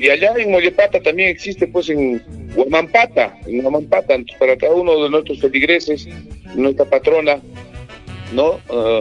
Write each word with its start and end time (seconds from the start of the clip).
Y 0.00 0.10
allá 0.10 0.32
en 0.36 0.50
Mollepata 0.50 1.00
también 1.00 1.30
existe, 1.30 1.66
pues 1.66 1.88
en 1.88 2.22
Huamampata, 2.54 3.36
en 3.46 3.64
Huamampata, 3.64 4.16
para 4.38 4.56
cada 4.56 4.74
uno 4.74 5.02
de 5.02 5.10
nuestros 5.10 5.40
feligreses, 5.40 6.08
nuestra 6.54 6.84
patrona, 6.84 7.40
¿no? 8.32 8.60
Ah, 8.70 9.00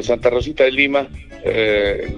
Santa 0.00 0.30
Rosita 0.30 0.64
de 0.64 0.72
Lima, 0.72 1.08
eh, 1.44 2.08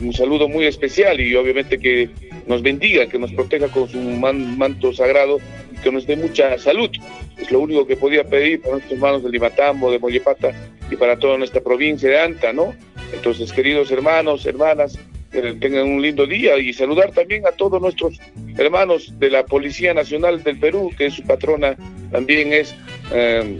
un 0.00 0.12
saludo 0.12 0.48
muy 0.48 0.66
especial 0.66 1.20
y 1.20 1.34
obviamente 1.34 1.78
que 1.78 2.10
nos 2.46 2.62
bendiga, 2.62 3.06
que 3.06 3.18
nos 3.18 3.32
proteja 3.32 3.68
con 3.68 3.88
su 3.88 3.98
manto 3.98 4.92
sagrado 4.92 5.38
y 5.72 5.76
que 5.82 5.90
nos 5.90 6.06
dé 6.06 6.16
mucha 6.16 6.58
salud. 6.58 6.90
Es 7.38 7.50
lo 7.50 7.60
único 7.60 7.86
que 7.86 7.96
podía 7.96 8.24
pedir 8.24 8.60
para 8.60 8.74
nuestros 8.74 8.94
hermanos 8.94 9.24
de 9.24 9.30
Limatambo, 9.30 9.90
de 9.90 9.98
Mollepata 9.98 10.52
y 10.90 10.96
para 10.96 11.18
toda 11.18 11.38
nuestra 11.38 11.60
provincia 11.60 12.08
de 12.08 12.20
Anta, 12.20 12.52
¿no? 12.52 12.74
Entonces, 13.12 13.52
queridos 13.52 13.90
hermanos, 13.90 14.46
hermanas, 14.46 14.98
que 15.30 15.54
tengan 15.54 15.88
un 15.88 16.02
lindo 16.02 16.26
día 16.26 16.58
y 16.58 16.72
saludar 16.72 17.12
también 17.12 17.46
a 17.46 17.52
todos 17.52 17.80
nuestros 17.80 18.18
hermanos 18.58 19.12
de 19.18 19.30
la 19.30 19.44
Policía 19.44 19.94
Nacional 19.94 20.42
del 20.42 20.58
Perú, 20.58 20.90
que 20.96 21.06
es 21.06 21.14
su 21.14 21.22
patrona, 21.22 21.76
también 22.10 22.52
es 22.52 22.74
eh, 23.12 23.58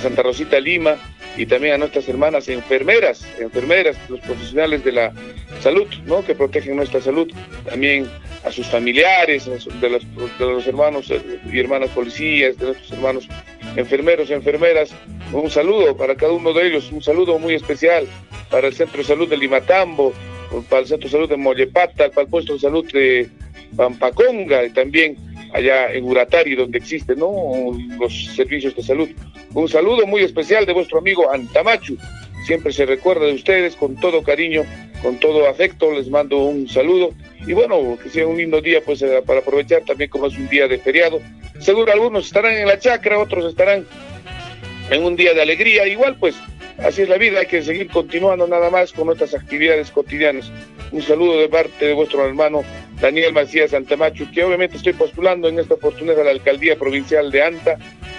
Santa 0.00 0.22
Rosita 0.22 0.60
Lima, 0.60 0.96
y 1.38 1.46
también 1.46 1.74
a 1.74 1.78
nuestras 1.78 2.08
hermanas 2.08 2.48
enfermeras, 2.48 3.24
enfermeras, 3.38 3.96
los 4.08 4.18
profesionales 4.20 4.84
de 4.84 4.92
la 4.92 5.12
salud, 5.60 5.86
¿no? 6.04 6.24
que 6.24 6.34
protegen 6.34 6.76
nuestra 6.76 7.00
salud, 7.00 7.32
también 7.64 8.08
a 8.44 8.50
sus 8.50 8.66
familiares, 8.66 9.46
de 9.46 9.88
los, 9.88 10.02
de 10.38 10.46
los 10.46 10.66
hermanos 10.66 11.12
y 11.52 11.58
hermanas 11.58 11.90
policías, 11.90 12.58
de 12.58 12.66
nuestros 12.66 12.92
hermanos 12.92 13.28
enfermeros 13.76 14.30
y 14.30 14.32
enfermeras, 14.32 14.90
un 15.32 15.50
saludo 15.50 15.96
para 15.96 16.14
cada 16.14 16.32
uno 16.32 16.52
de 16.52 16.68
ellos, 16.68 16.90
un 16.92 17.02
saludo 17.02 17.38
muy 17.38 17.54
especial 17.54 18.06
para 18.50 18.68
el 18.68 18.74
Centro 18.74 18.98
de 18.98 19.04
Salud 19.04 19.28
de 19.28 19.36
Limatambo, 19.36 20.12
para 20.68 20.82
el 20.82 20.88
Centro 20.88 21.08
de 21.08 21.12
Salud 21.12 21.28
de 21.28 21.36
Mollepata, 21.36 22.08
para 22.08 22.22
el 22.22 22.28
Puesto 22.28 22.54
de 22.54 22.58
Salud 22.60 22.90
de 22.92 23.28
Pampaconga 23.76 24.64
y 24.64 24.70
también 24.70 25.16
allá 25.52 25.92
en 25.92 26.04
Uratari, 26.04 26.54
donde 26.54 26.78
existen 26.78 27.18
¿no? 27.18 27.72
los 27.98 28.26
servicios 28.34 28.74
de 28.76 28.82
salud. 28.82 29.08
Un 29.54 29.68
saludo 29.68 30.06
muy 30.06 30.22
especial 30.22 30.66
de 30.66 30.72
vuestro 30.72 30.98
amigo 30.98 31.30
Antamachu. 31.32 31.96
Siempre 32.46 32.72
se 32.72 32.86
recuerda 32.86 33.26
de 33.26 33.34
ustedes 33.34 33.76
con 33.76 33.96
todo 33.96 34.22
cariño, 34.22 34.64
con 35.02 35.18
todo 35.18 35.48
afecto. 35.48 35.90
Les 35.92 36.08
mando 36.08 36.38
un 36.38 36.68
saludo. 36.68 37.10
Y 37.46 37.52
bueno, 37.52 37.98
que 38.02 38.08
sea 38.08 38.26
un 38.26 38.38
lindo 38.38 38.60
día 38.60 38.80
pues 38.84 39.02
eh, 39.02 39.22
para 39.26 39.40
aprovechar 39.40 39.82
también 39.84 40.10
como 40.10 40.26
es 40.26 40.36
un 40.36 40.48
día 40.48 40.68
de 40.68 40.78
feriado. 40.78 41.20
Seguro 41.60 41.92
algunos 41.92 42.26
estarán 42.26 42.54
en 42.54 42.66
la 42.66 42.78
chacra, 42.78 43.18
otros 43.18 43.44
estarán 43.46 43.86
en 44.90 45.04
un 45.04 45.16
día 45.16 45.34
de 45.34 45.42
alegría. 45.42 45.86
Igual 45.86 46.16
pues 46.18 46.36
así 46.78 47.02
es 47.02 47.08
la 47.08 47.18
vida, 47.18 47.40
hay 47.40 47.46
que 47.46 47.62
seguir 47.62 47.88
continuando 47.88 48.46
nada 48.46 48.70
más 48.70 48.92
con 48.92 49.06
nuestras 49.06 49.34
actividades 49.34 49.90
cotidianas. 49.90 50.50
Un 50.92 51.02
saludo 51.02 51.40
de 51.40 51.48
parte 51.48 51.86
de 51.86 51.94
vuestro 51.94 52.26
hermano 52.26 52.62
Daniel 53.00 53.32
Macías 53.32 53.74
Antamachu, 53.74 54.30
que 54.30 54.44
obviamente 54.44 54.76
estoy 54.76 54.94
postulando 54.94 55.48
en 55.48 55.58
esta 55.58 55.74
oportunidad 55.74 56.20
a 56.20 56.24
la 56.24 56.30
alcaldía 56.30 56.76
provincial 56.76 57.30
de 57.30 57.42
Anta 57.42 57.78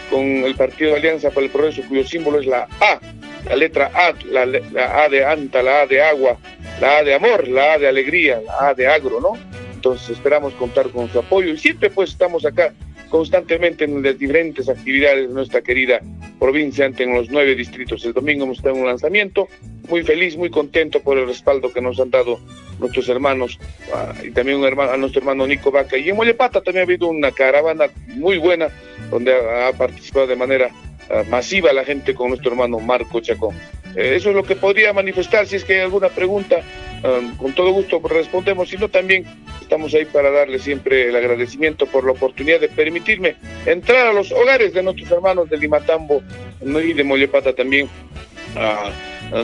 con 0.10 0.24
el 0.24 0.56
Partido 0.56 0.92
de 0.92 0.98
Alianza 0.98 1.30
para 1.30 1.46
el 1.46 1.52
Progreso, 1.52 1.82
cuyo 1.88 2.04
símbolo 2.04 2.40
es 2.40 2.48
la 2.48 2.68
A, 2.80 3.00
la 3.46 3.56
letra 3.56 3.92
A, 3.94 4.14
la, 4.26 5.04
A 5.04 5.10
de 5.10 5.26
Anta, 5.26 5.62
la 5.62 5.82
A 5.82 5.88
de 5.88 6.02
agua, 6.02 6.38
la 6.82 6.98
A 6.98 7.04
de 7.04 7.14
amor, 7.14 7.48
la 7.48 7.74
A 7.74 7.78
de 7.78 7.88
alegría, 7.88 8.42
la 8.46 8.70
A 8.70 8.74
de 8.74 8.88
agro, 8.88 9.20
¿no? 9.20 9.34
Entonces 9.74 10.10
esperamos 10.10 10.54
contar 10.56 10.90
con 10.90 11.10
su 11.10 11.20
apoyo 11.20 11.54
y 11.54 11.58
siempre 11.58 11.90
pues 11.90 12.12
estamos 12.12 12.46
acá 12.46 12.74
constantemente 13.10 13.86
en 13.86 14.04
las 14.04 14.18
diferentes 14.18 14.68
actividades 14.70 15.28
de 15.28 15.34
nuestra 15.34 15.62
querida 15.62 16.02
provincia, 16.40 16.86
en 16.86 17.14
los 17.14 17.30
nueve 17.30 17.56
distritos. 17.56 18.04
El 18.06 18.14
domingo 18.14 18.46
hemos 18.46 18.62
tenido 18.62 18.82
un 18.82 18.88
lanzamiento, 18.88 19.48
muy 19.90 20.04
feliz, 20.04 20.38
muy 20.38 20.50
contento 20.50 21.02
por 21.02 21.18
el 21.18 21.28
respaldo 21.28 21.72
que 21.72 21.82
nos 21.82 22.00
han 22.00 22.10
dado 22.10 22.40
nuestros 22.80 23.10
hermanos 23.10 23.60
ah, 23.94 24.14
y 24.24 24.32
también 24.32 24.58
un 24.58 24.66
hermano, 24.66 24.92
a 24.92 24.98
nuestro 24.98 25.20
hermano 25.20 25.46
Nico 25.46 25.72
Vaca. 25.72 25.98
Y 25.98 26.10
en 26.10 26.16
Mollepata 26.16 26.62
también 26.62 26.84
ha 26.84 26.86
habido 26.86 27.08
una 27.08 27.32
caravana 27.32 27.86
muy 28.08 28.38
buena 28.38 28.70
donde 29.12 29.34
ha, 29.36 29.74
participado 29.74 30.28
de 30.28 30.36
manera 30.36 30.70
ah, 31.10 31.24
masiva 31.30 31.74
la 31.74 31.84
gente 31.84 32.16
con 32.16 32.30
nuestro 32.30 32.52
hermano 32.52 32.80
Marco 32.80 33.20
Chacón. 33.20 33.56
Eh, 33.96 34.14
eso 34.16 34.30
es 34.30 34.36
lo 34.36 34.44
que 34.44 34.56
podría 34.56 34.94
manifestar. 34.94 35.46
Si 35.48 35.56
es 35.58 35.64
que 35.64 35.76
hay 35.76 35.82
alguna 35.82 36.10
pregunta, 36.10 36.62
ah, 37.04 37.20
con 37.38 37.54
todo 37.54 37.72
gusto 37.72 38.02
respondemos. 38.08 38.70
Si 38.70 38.78
no, 38.78 38.88
también 38.88 39.26
estamos 39.70 39.94
ahí 39.94 40.06
para 40.06 40.32
darle 40.32 40.58
siempre 40.58 41.10
el 41.10 41.16
agradecimiento 41.16 41.86
por 41.86 42.04
la 42.04 42.14
oportunidad 42.14 42.60
de 42.60 42.70
permitirme 42.70 43.36
entrar 43.68 44.08
a 44.08 44.14
los 44.14 44.32
hogares 44.32 44.74
de 44.74 44.82
nuestros 44.82 45.12
hermanos 45.12 45.48
de 45.48 45.58
Limatambo 45.58 46.24
y 46.60 46.94
de 46.94 47.04
Mollepata 47.04 47.54
también, 47.54 47.88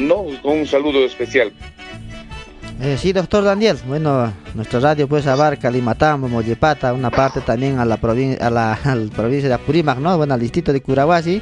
¿no? 0.01 0.25
con 0.41 0.57
un 0.57 0.65
saludo 0.65 1.05
especial. 1.05 1.53
Eh, 2.81 2.97
sí, 2.99 3.13
doctor 3.13 3.43
Daniel. 3.43 3.77
Bueno, 3.85 4.33
nuestra 4.55 4.79
radio 4.79 5.07
pues 5.07 5.27
abarca 5.27 5.69
Limatambo, 5.69 6.27
Mollepata, 6.27 6.91
una 6.91 7.11
parte 7.11 7.41
también 7.41 7.77
a 7.77 7.85
la, 7.85 7.93
a 7.93 8.49
la, 8.49 8.79
provincia 9.15 9.47
de 9.47 9.53
Apurímac, 9.53 9.99
¿no? 9.99 10.17
Bueno, 10.17 10.33
al 10.33 10.39
distrito 10.39 10.73
de 10.73 10.81
Curahuasi 10.81 11.39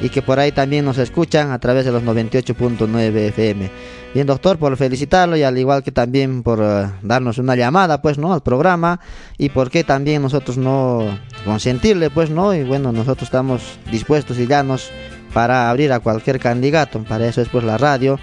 y 0.00 0.08
que 0.08 0.22
por 0.22 0.38
ahí 0.38 0.52
también 0.52 0.84
nos 0.84 0.98
escuchan 0.98 1.50
a 1.50 1.58
través 1.58 1.84
de 1.84 1.92
los 1.92 2.02
98.9 2.02 3.16
FM. 3.28 3.70
Bien, 4.14 4.26
doctor, 4.26 4.58
por 4.58 4.76
felicitarlo 4.76 5.36
y 5.36 5.42
al 5.42 5.58
igual 5.58 5.82
que 5.82 5.92
también 5.92 6.42
por 6.42 6.60
eh, 6.62 6.90
darnos 7.02 7.38
una 7.38 7.54
llamada, 7.54 8.00
pues, 8.00 8.18
¿no? 8.18 8.32
Al 8.32 8.42
programa 8.42 9.00
y 9.36 9.50
por 9.50 9.70
qué 9.70 9.84
también 9.84 10.22
nosotros 10.22 10.56
no 10.56 11.18
consentirle, 11.44 12.10
pues, 12.10 12.30
¿no? 12.30 12.54
Y 12.54 12.64
bueno, 12.64 12.92
nosotros 12.92 13.24
estamos 13.24 13.62
dispuestos 13.90 14.38
y 14.38 14.46
llanos 14.46 14.90
para 15.32 15.68
abrir 15.68 15.92
a 15.92 16.00
cualquier 16.00 16.38
candidato, 16.38 17.04
para 17.04 17.26
eso 17.28 17.42
es 17.42 17.48
pues 17.50 17.62
la 17.62 17.76
radio 17.76 18.18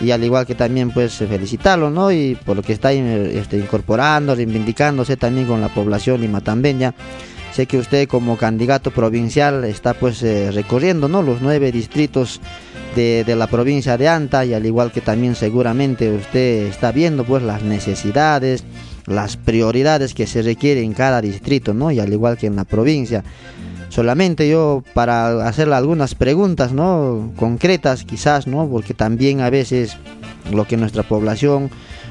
y 0.00 0.10
al 0.10 0.22
igual 0.22 0.46
que 0.46 0.54
también 0.54 0.90
pues 0.90 1.14
felicitarlo, 1.14 1.90
¿no? 1.90 2.12
Y 2.12 2.36
por 2.44 2.56
lo 2.56 2.62
que 2.62 2.72
está 2.72 2.92
este, 2.92 3.58
incorporando, 3.58 4.34
reivindicándose 4.34 5.16
también 5.16 5.46
con 5.46 5.60
la 5.60 5.68
población 5.68 6.20
limatambeña. 6.20 6.94
Sé 7.52 7.66
que 7.66 7.78
usted 7.78 8.08
como 8.08 8.36
candidato 8.36 8.90
provincial 8.90 9.64
está 9.64 9.94
pues 9.94 10.22
eh, 10.22 10.50
recorriendo, 10.52 11.08
¿no? 11.08 11.22
Los 11.22 11.42
nueve 11.42 11.70
distritos 11.70 12.40
de, 12.96 13.24
de, 13.24 13.36
la 13.36 13.46
provincia 13.46 13.98
de 13.98 14.08
Anta 14.08 14.44
y 14.44 14.54
al 14.54 14.64
igual 14.64 14.90
que 14.90 15.00
también 15.00 15.34
seguramente 15.34 16.10
usted 16.10 16.66
está 16.66 16.92
viendo 16.92 17.24
pues 17.24 17.42
las 17.42 17.62
necesidades, 17.62 18.64
las 19.06 19.36
prioridades 19.36 20.14
que 20.14 20.26
se 20.26 20.42
requieren 20.42 20.84
en 20.84 20.92
cada 20.94 21.20
distrito, 21.20 21.74
¿no? 21.74 21.90
Y 21.90 22.00
al 22.00 22.12
igual 22.12 22.38
que 22.38 22.46
en 22.46 22.56
la 22.56 22.64
provincia 22.64 23.22
solamente 23.92 24.48
yo 24.48 24.82
para 24.94 25.46
hacerle 25.46 25.74
algunas 25.74 26.14
preguntas, 26.14 26.72
¿no? 26.72 27.30
Concretas 27.36 28.04
quizás, 28.04 28.46
¿no? 28.46 28.66
Porque 28.66 28.94
también 28.94 29.42
a 29.42 29.50
veces 29.50 29.98
lo 30.50 30.66
que 30.66 30.78
nuestra 30.78 31.02
población, 31.02 31.70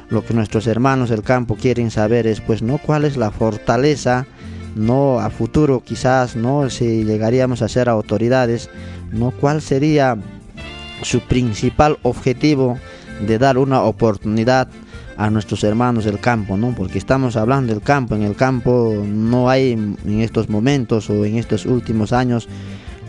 lo 0.09 0.23
que 0.23 0.35
nuestros 0.35 0.68
hermanos 0.68 1.09
del 1.09 1.23
campo 1.23 1.56
quieren 1.56 1.90
saber 1.90 2.28
es, 2.28 2.40
pues, 2.40 2.62
¿no? 2.62 2.78
¿Cuál 2.78 3.06
es 3.06 3.18
la 3.18 3.31
fortaleza, 3.31 4.28
¿no? 4.75 5.19
A 5.19 5.29
futuro 5.29 5.81
quizás, 5.83 6.35
¿no? 6.35 6.69
Si 6.69 7.03
llegaríamos 7.03 7.61
a 7.61 7.67
ser 7.67 7.89
autoridades, 7.89 8.69
¿no? 9.11 9.31
¿Cuál 9.31 9.61
sería 9.61 10.17
su 11.03 11.19
principal 11.21 11.97
objetivo 12.03 12.77
de 13.25 13.37
dar 13.37 13.57
una 13.57 13.83
oportunidad 13.83 14.67
a 15.17 15.29
nuestros 15.29 15.63
hermanos 15.63 16.05
del 16.05 16.19
campo, 16.19 16.57
¿no? 16.57 16.73
Porque 16.75 16.97
estamos 16.97 17.35
hablando 17.35 17.73
del 17.73 17.83
campo, 17.83 18.15
en 18.15 18.23
el 18.23 18.35
campo 18.35 19.03
no 19.05 19.49
hay 19.49 19.71
en 19.73 20.21
estos 20.21 20.49
momentos 20.49 21.09
o 21.09 21.25
en 21.25 21.37
estos 21.37 21.65
últimos 21.65 22.13
años 22.13 22.47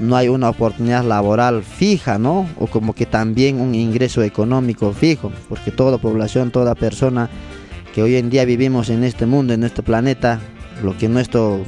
no 0.00 0.16
hay 0.16 0.28
una 0.28 0.48
oportunidad 0.48 1.04
laboral 1.04 1.62
fija, 1.62 2.18
¿no? 2.18 2.48
O 2.58 2.66
como 2.66 2.94
que 2.94 3.06
también 3.06 3.60
un 3.60 3.74
ingreso 3.74 4.22
económico 4.22 4.92
fijo, 4.92 5.32
porque 5.48 5.70
toda 5.70 5.98
población, 5.98 6.50
toda 6.50 6.74
persona 6.74 7.30
que 7.94 8.02
hoy 8.02 8.16
en 8.16 8.30
día 8.30 8.44
vivimos 8.44 8.90
en 8.90 9.04
este 9.04 9.26
mundo, 9.26 9.54
en 9.54 9.64
este 9.64 9.82
planeta, 9.82 10.40
lo 10.82 10.96
que 10.96 11.08
nuestro 11.08 11.60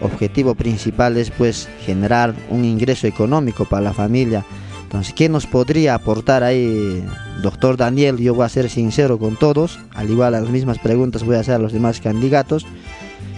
objetivo 0.00 0.54
principal 0.54 1.16
es 1.16 1.30
pues 1.30 1.68
generar 1.84 2.34
un 2.50 2.64
ingreso 2.64 3.06
económico 3.06 3.64
para 3.64 3.82
la 3.82 3.92
familia, 3.92 4.44
entonces, 4.86 5.14
¿qué 5.14 5.28
nos 5.28 5.46
podría 5.46 5.94
aportar 5.94 6.44
ahí, 6.44 7.04
doctor 7.42 7.76
Daniel? 7.76 8.18
Yo 8.18 8.34
voy 8.34 8.46
a 8.46 8.48
ser 8.48 8.70
sincero 8.70 9.18
con 9.18 9.34
todos, 9.36 9.80
al 9.92 10.08
igual 10.08 10.32
las 10.32 10.48
mismas 10.48 10.78
preguntas 10.78 11.24
voy 11.24 11.34
a 11.34 11.40
hacer 11.40 11.54
a 11.54 11.58
los 11.58 11.72
demás 11.72 12.00
candidatos, 12.00 12.64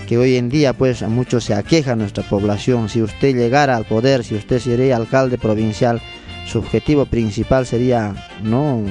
que 0.06 0.18
hoy 0.18 0.36
en 0.36 0.50
día 0.50 0.74
pues 0.74 1.02
a 1.02 1.08
muchos 1.08 1.44
se 1.44 1.54
aqueja 1.54 1.96
nuestra 1.96 2.22
población. 2.22 2.90
Si 2.90 3.00
usted 3.00 3.34
llegara 3.34 3.76
al 3.76 3.86
poder, 3.86 4.24
si 4.24 4.34
usted 4.34 4.58
sería 4.58 4.96
alcalde 4.96 5.38
provincial, 5.38 6.02
su 6.46 6.58
objetivo 6.58 7.06
principal 7.06 7.64
sería, 7.64 8.14
¿no? 8.42 8.82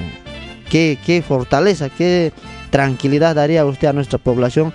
¿Qué, 0.68 0.98
qué 1.06 1.22
fortaleza, 1.22 1.88
qué 1.88 2.32
tranquilidad 2.70 3.36
daría 3.36 3.64
usted 3.64 3.86
a 3.88 3.92
nuestra 3.92 4.18
población 4.18 4.74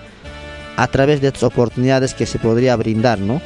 a 0.76 0.86
través 0.88 1.20
de 1.20 1.28
estas 1.28 1.44
oportunidades 1.44 2.14
que 2.14 2.26
se 2.26 2.38
podría 2.38 2.76
brindar, 2.76 3.18
¿no? 3.18 3.40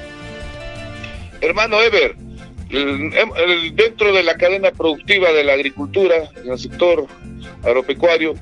Hermano 1.41 1.81
Ever, 1.81 2.17
dentro 3.75 4.13
de 4.13 4.23
la 4.23 4.37
cadena 4.37 4.71
productiva 4.71 5.33
de 5.33 5.45
la 5.45 5.55
agricultura, 5.55 6.31
en 6.43 6.53
el 6.53 6.59
sector 6.59 7.07
agropecuario, 7.63 8.35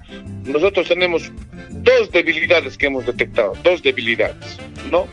nosotros 0.44 0.88
tenemos 0.88 1.30
dos 1.70 2.10
debilidades 2.10 2.76
que 2.76 2.86
hemos 2.86 3.06
detectado, 3.06 3.52
dos 3.62 3.82
debilidades, 3.82 4.58
¿no? 4.90 5.06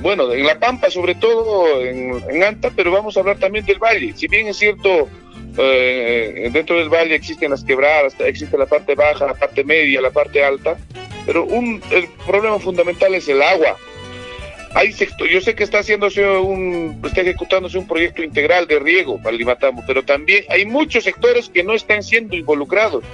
Bueno, 0.00 0.32
en 0.32 0.44
La 0.44 0.58
Pampa 0.58 0.90
sobre 0.90 1.14
todo, 1.14 1.80
en, 1.80 2.42
Anta, 2.42 2.72
pero 2.74 2.90
vamos 2.90 3.16
a 3.16 3.20
hablar 3.20 3.38
también 3.38 3.64
del 3.64 3.78
valle. 3.78 4.12
Si 4.16 4.26
bien 4.26 4.48
es 4.48 4.56
cierto, 4.56 5.08
eh, 5.58 6.50
dentro 6.52 6.76
del 6.76 6.88
valle 6.88 7.14
existen 7.14 7.50
las 7.50 7.62
quebradas, 7.62 8.14
existe 8.18 8.58
la 8.58 8.66
parte 8.66 8.96
baja, 8.96 9.26
la 9.26 9.34
parte 9.34 9.62
media, 9.62 10.00
la 10.00 10.10
parte 10.10 10.42
alta, 10.42 10.76
pero 11.26 11.44
un, 11.44 11.82
el 11.90 12.08
problema 12.26 12.58
fundamental 12.58 13.14
es 13.14 13.28
el 13.28 13.42
agua. 13.42 13.76
Hay 14.74 14.92
sector, 14.92 15.28
yo 15.28 15.40
sé 15.42 15.54
que 15.54 15.64
está 15.64 15.80
haciéndose 15.80 16.26
un, 16.26 17.00
está 17.04 17.20
ejecutándose 17.20 17.76
un 17.76 17.86
proyecto 17.86 18.22
integral 18.22 18.66
de 18.66 18.78
riego 18.78 19.20
para 19.22 19.36
Limatamo, 19.36 19.84
pero 19.86 20.02
también 20.02 20.44
hay 20.48 20.64
muchos 20.64 21.04
sectores 21.04 21.50
que 21.50 21.62
no 21.62 21.74
están 21.74 22.02
siendo 22.02 22.34
involucrados 22.36 23.04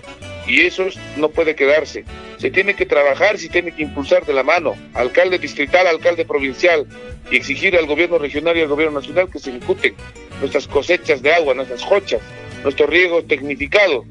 y 0.48 0.62
eso 0.62 0.86
no 1.16 1.28
puede 1.28 1.54
quedarse. 1.54 2.04
Se 2.38 2.50
tiene 2.50 2.74
que 2.74 2.86
trabajar, 2.86 3.38
se 3.38 3.48
tiene 3.48 3.72
que 3.72 3.82
impulsar 3.82 4.24
de 4.24 4.32
la 4.32 4.42
mano, 4.42 4.74
alcalde 4.94 5.38
distrital, 5.38 5.86
alcalde 5.86 6.24
provincial, 6.24 6.86
y 7.30 7.36
exigir 7.36 7.76
al 7.76 7.86
gobierno 7.86 8.18
regional 8.18 8.56
y 8.56 8.62
al 8.62 8.68
gobierno 8.68 9.00
nacional 9.00 9.28
que 9.30 9.38
se 9.38 9.50
ejecuten 9.50 9.94
nuestras 10.40 10.66
cosechas 10.66 11.20
de 11.22 11.34
agua, 11.34 11.54
nuestras 11.54 11.82
jochas, 11.82 12.22
nuestro 12.62 12.86
riego 12.86 13.22
tecnificado, 13.24 14.04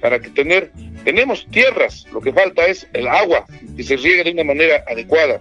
para 0.00 0.20
que 0.20 0.28
tener, 0.30 0.72
tenemos 1.08 1.46
tierras, 1.46 2.04
lo 2.12 2.20
que 2.20 2.34
falta 2.34 2.66
es 2.66 2.86
el 2.92 3.08
agua, 3.08 3.46
que 3.74 3.82
se 3.82 3.96
riegue 3.96 4.24
de 4.24 4.32
una 4.32 4.44
manera 4.44 4.84
adecuada. 4.86 5.40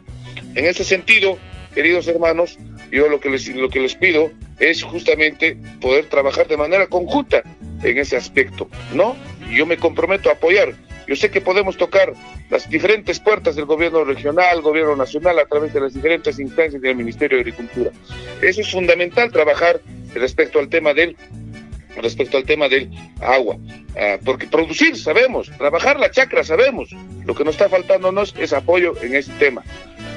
En 0.55 0.63
ese 0.63 0.85
sentido, 0.85 1.37
queridos 1.75 2.07
hermanos, 2.07 2.57
yo 2.89 3.09
lo 3.09 3.19
que 3.19 3.29
les, 3.29 3.53
lo 3.53 3.67
que 3.67 3.81
les 3.81 3.93
pido 3.93 4.31
es 4.59 4.81
justamente 4.81 5.57
poder 5.81 6.05
trabajar 6.05 6.47
de 6.47 6.55
manera 6.55 6.87
conjunta 6.87 7.43
en 7.83 7.97
ese 7.97 8.15
aspecto, 8.15 8.69
¿no? 8.93 9.17
Yo 9.51 9.65
me 9.65 9.75
comprometo 9.75 10.29
a 10.29 10.33
apoyar. 10.33 10.73
Yo 11.05 11.17
sé 11.17 11.29
que 11.31 11.41
podemos 11.41 11.75
tocar 11.75 12.13
las 12.49 12.69
diferentes 12.69 13.19
puertas 13.19 13.57
del 13.57 13.65
gobierno 13.65 14.05
regional, 14.05 14.61
gobierno 14.61 14.95
nacional, 14.95 15.37
a 15.37 15.45
través 15.47 15.73
de 15.73 15.81
las 15.81 15.93
diferentes 15.93 16.39
instancias 16.39 16.81
del 16.81 16.95
Ministerio 16.95 17.39
de 17.39 17.41
Agricultura. 17.41 17.91
Eso 18.41 18.61
es 18.61 18.71
fundamental 18.71 19.33
trabajar 19.33 19.81
respecto 20.13 20.59
al 20.59 20.69
tema 20.69 20.93
del 20.93 21.17
respecto 22.01 22.37
al 22.37 22.43
tema 22.43 22.67
del 22.69 22.89
agua, 23.21 23.57
ah, 23.97 24.17
porque 24.23 24.47
producir 24.47 24.97
sabemos, 24.97 25.51
trabajar 25.57 25.99
la 25.99 26.11
chacra 26.11 26.43
sabemos, 26.43 26.89
lo 27.25 27.35
que 27.35 27.43
nos 27.43 27.55
está 27.55 27.69
faltándonos 27.69 28.33
es 28.37 28.53
apoyo 28.53 28.93
en 29.01 29.15
ese 29.15 29.31
tema. 29.33 29.63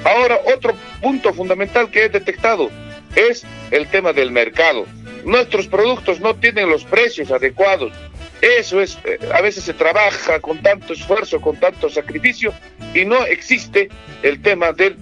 Ahora, 0.03 0.39
otro 0.55 0.75
punto 1.01 1.33
fundamental 1.33 1.89
que 1.91 2.05
he 2.05 2.09
detectado 2.09 2.69
es 3.15 3.45
el 3.71 3.87
tema 3.87 4.13
del 4.13 4.31
mercado. 4.31 4.85
Nuestros 5.25 5.67
productos 5.67 6.19
no 6.19 6.35
tienen 6.35 6.69
los 6.69 6.83
precios 6.83 7.31
adecuados. 7.31 7.93
Eso 8.41 8.81
es, 8.81 8.97
eh, 9.03 9.19
a 9.33 9.41
veces 9.41 9.63
se 9.63 9.73
trabaja 9.73 10.39
con 10.39 10.61
tanto 10.63 10.93
esfuerzo, 10.93 11.39
con 11.39 11.57
tanto 11.57 11.89
sacrificio 11.89 12.53
y 12.95 13.05
no 13.05 13.23
existe 13.25 13.89
el 14.23 14.41
tema 14.41 14.71
del 14.71 14.97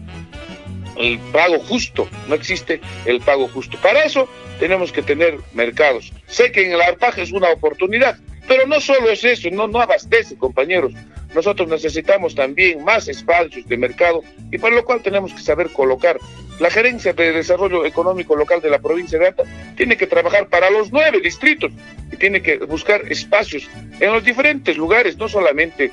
el 0.98 1.18
pago 1.32 1.60
justo, 1.60 2.10
no 2.28 2.36
existe 2.36 2.82
el 3.06 3.22
pago 3.22 3.48
justo. 3.48 3.78
Para 3.82 4.04
eso 4.04 4.28
tenemos 4.60 4.92
que 4.92 5.02
tener 5.02 5.40
mercados. 5.54 6.12
Sé 6.30 6.52
que 6.52 6.66
en 6.66 6.74
el 6.74 6.82
arpaje 6.82 7.24
es 7.24 7.32
una 7.32 7.50
oportunidad, 7.50 8.18
pero 8.48 8.66
no 8.68 8.80
solo 8.80 9.10
es 9.10 9.24
eso, 9.24 9.50
no, 9.52 9.68
no 9.68 9.82
abastece, 9.82 10.38
compañeros. 10.38 10.94
Nosotros 11.34 11.70
necesitamos 11.70 12.34
también 12.34 12.84
más 12.84 13.08
espacios 13.08 13.68
de 13.68 13.78
mercado 13.78 14.24
y 14.52 14.58
para 14.58 14.76
lo 14.76 14.84
cual 14.84 15.02
tenemos 15.02 15.34
que 15.34 15.42
saber 15.42 15.70
colocar. 15.70 16.18
La 16.60 16.70
Gerencia 16.70 17.14
de 17.14 17.32
Desarrollo 17.32 17.86
Económico 17.86 18.36
Local 18.36 18.62
de 18.62 18.70
la 18.70 18.80
provincia 18.80 19.20
de 19.20 19.28
Anta 19.28 19.44
tiene 19.78 19.96
que 19.96 20.08
trabajar 20.08 20.48
para 20.48 20.70
los 20.70 20.92
nueve 20.92 21.20
distritos 21.22 21.72
y 22.12 22.18
tiene 22.18 22.42
que 22.42 22.58
buscar 22.58 23.02
espacios 23.12 23.70
en 24.00 24.12
los 24.12 24.24
diferentes 24.24 24.76
lugares, 24.76 25.18
no 25.18 25.30
solamente 25.30 25.92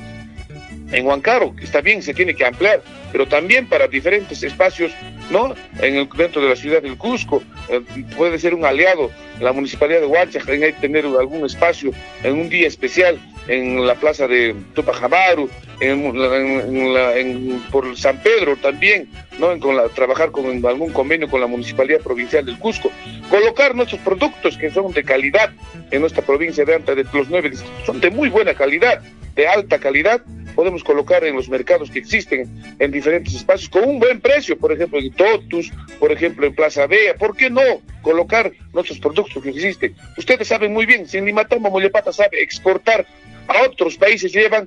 en 0.92 1.06
Huancaro, 1.06 1.54
que 1.54 1.64
está 1.64 1.80
bien, 1.80 2.02
se 2.02 2.14
tiene 2.14 2.34
que 2.34 2.44
ampliar, 2.44 2.82
pero 3.12 3.26
también 3.26 3.68
para 3.68 3.88
diferentes 3.88 4.42
espacios, 4.42 4.92
¿no? 5.30 5.54
En 5.80 5.96
el, 5.96 6.08
dentro 6.16 6.42
de 6.42 6.48
la 6.48 6.56
ciudad 6.56 6.82
del 6.82 6.96
Cusco, 6.96 7.42
eh, 7.68 7.80
puede 8.16 8.38
ser 8.38 8.54
un 8.54 8.64
aliado, 8.64 9.10
la 9.40 9.52
municipalidad 9.52 10.00
de 10.00 10.06
Huachaca, 10.06 10.52
hay 10.52 10.72
tener 10.74 11.04
algún 11.04 11.44
espacio 11.44 11.92
en 12.22 12.38
un 12.38 12.48
día 12.48 12.66
especial 12.66 13.18
en 13.48 13.86
la 13.86 13.94
plaza 13.94 14.26
de 14.26 14.56
Tupajamaru, 14.74 15.48
en, 15.80 16.04
en, 16.16 17.62
por 17.70 17.96
San 17.96 18.20
Pedro 18.22 18.56
también, 18.56 19.08
¿no? 19.38 19.52
En, 19.52 19.60
con 19.60 19.76
la, 19.76 19.88
trabajar 19.88 20.30
con 20.30 20.46
algún 20.66 20.92
convenio 20.92 21.28
con 21.28 21.40
la 21.40 21.46
Municipalidad 21.46 22.00
Provincial 22.00 22.44
del 22.44 22.58
Cusco, 22.58 22.90
colocar 23.30 23.74
nuestros 23.74 24.00
productos 24.00 24.56
que 24.56 24.70
son 24.70 24.92
de 24.92 25.04
calidad 25.04 25.52
en 25.90 26.00
nuestra 26.00 26.24
provincia 26.24 26.64
de 26.64 26.74
Anta, 26.74 26.94
de 26.94 27.04
los 27.12 27.28
nueve 27.28 27.52
son 27.84 28.00
de 28.00 28.10
muy 28.10 28.28
buena 28.28 28.54
calidad, 28.54 29.00
de 29.34 29.46
alta 29.46 29.78
calidad, 29.78 30.22
podemos 30.56 30.82
colocar 30.82 31.22
en 31.24 31.36
los 31.36 31.48
mercados 31.48 31.90
que 31.90 31.98
existen 31.98 32.50
en 32.78 32.90
diferentes 32.90 33.34
espacios 33.34 33.68
con 33.68 33.84
un 33.84 34.00
buen 34.00 34.20
precio, 34.20 34.58
por 34.58 34.72
ejemplo 34.72 34.98
en 34.98 35.12
Totus, 35.12 35.70
por 36.00 36.10
ejemplo 36.10 36.46
en 36.46 36.54
Plaza 36.54 36.86
Bea, 36.86 37.14
¿por 37.14 37.36
qué 37.36 37.50
no 37.50 37.62
colocar 38.02 38.50
nuestros 38.72 38.98
productos 38.98 39.42
que 39.42 39.50
existen? 39.50 39.94
Ustedes 40.16 40.48
saben 40.48 40.72
muy 40.72 40.86
bien, 40.86 41.06
si 41.06 41.18
en 41.18 41.26
Limatama 41.26 41.68
Mollepata 41.68 42.12
sabe 42.12 42.42
exportar 42.42 43.06
a 43.46 43.62
otros 43.62 43.96
países, 43.96 44.32
llevan 44.32 44.66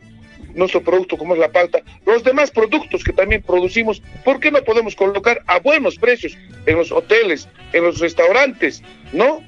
nuestro 0.53 0.81
producto 0.81 1.17
como 1.17 1.33
es 1.33 1.39
la 1.39 1.51
palta, 1.51 1.81
los 2.05 2.23
demás 2.23 2.51
productos 2.51 3.03
que 3.03 3.13
también 3.13 3.41
producimos, 3.41 4.01
¿por 4.23 4.39
qué 4.39 4.51
no 4.51 4.63
podemos 4.63 4.95
colocar 4.95 5.41
a 5.47 5.59
buenos 5.59 5.97
precios 5.97 6.37
en 6.65 6.77
los 6.77 6.91
hoteles, 6.91 7.47
en 7.73 7.83
los 7.83 7.99
restaurantes, 7.99 8.83
¿no? 9.11 9.43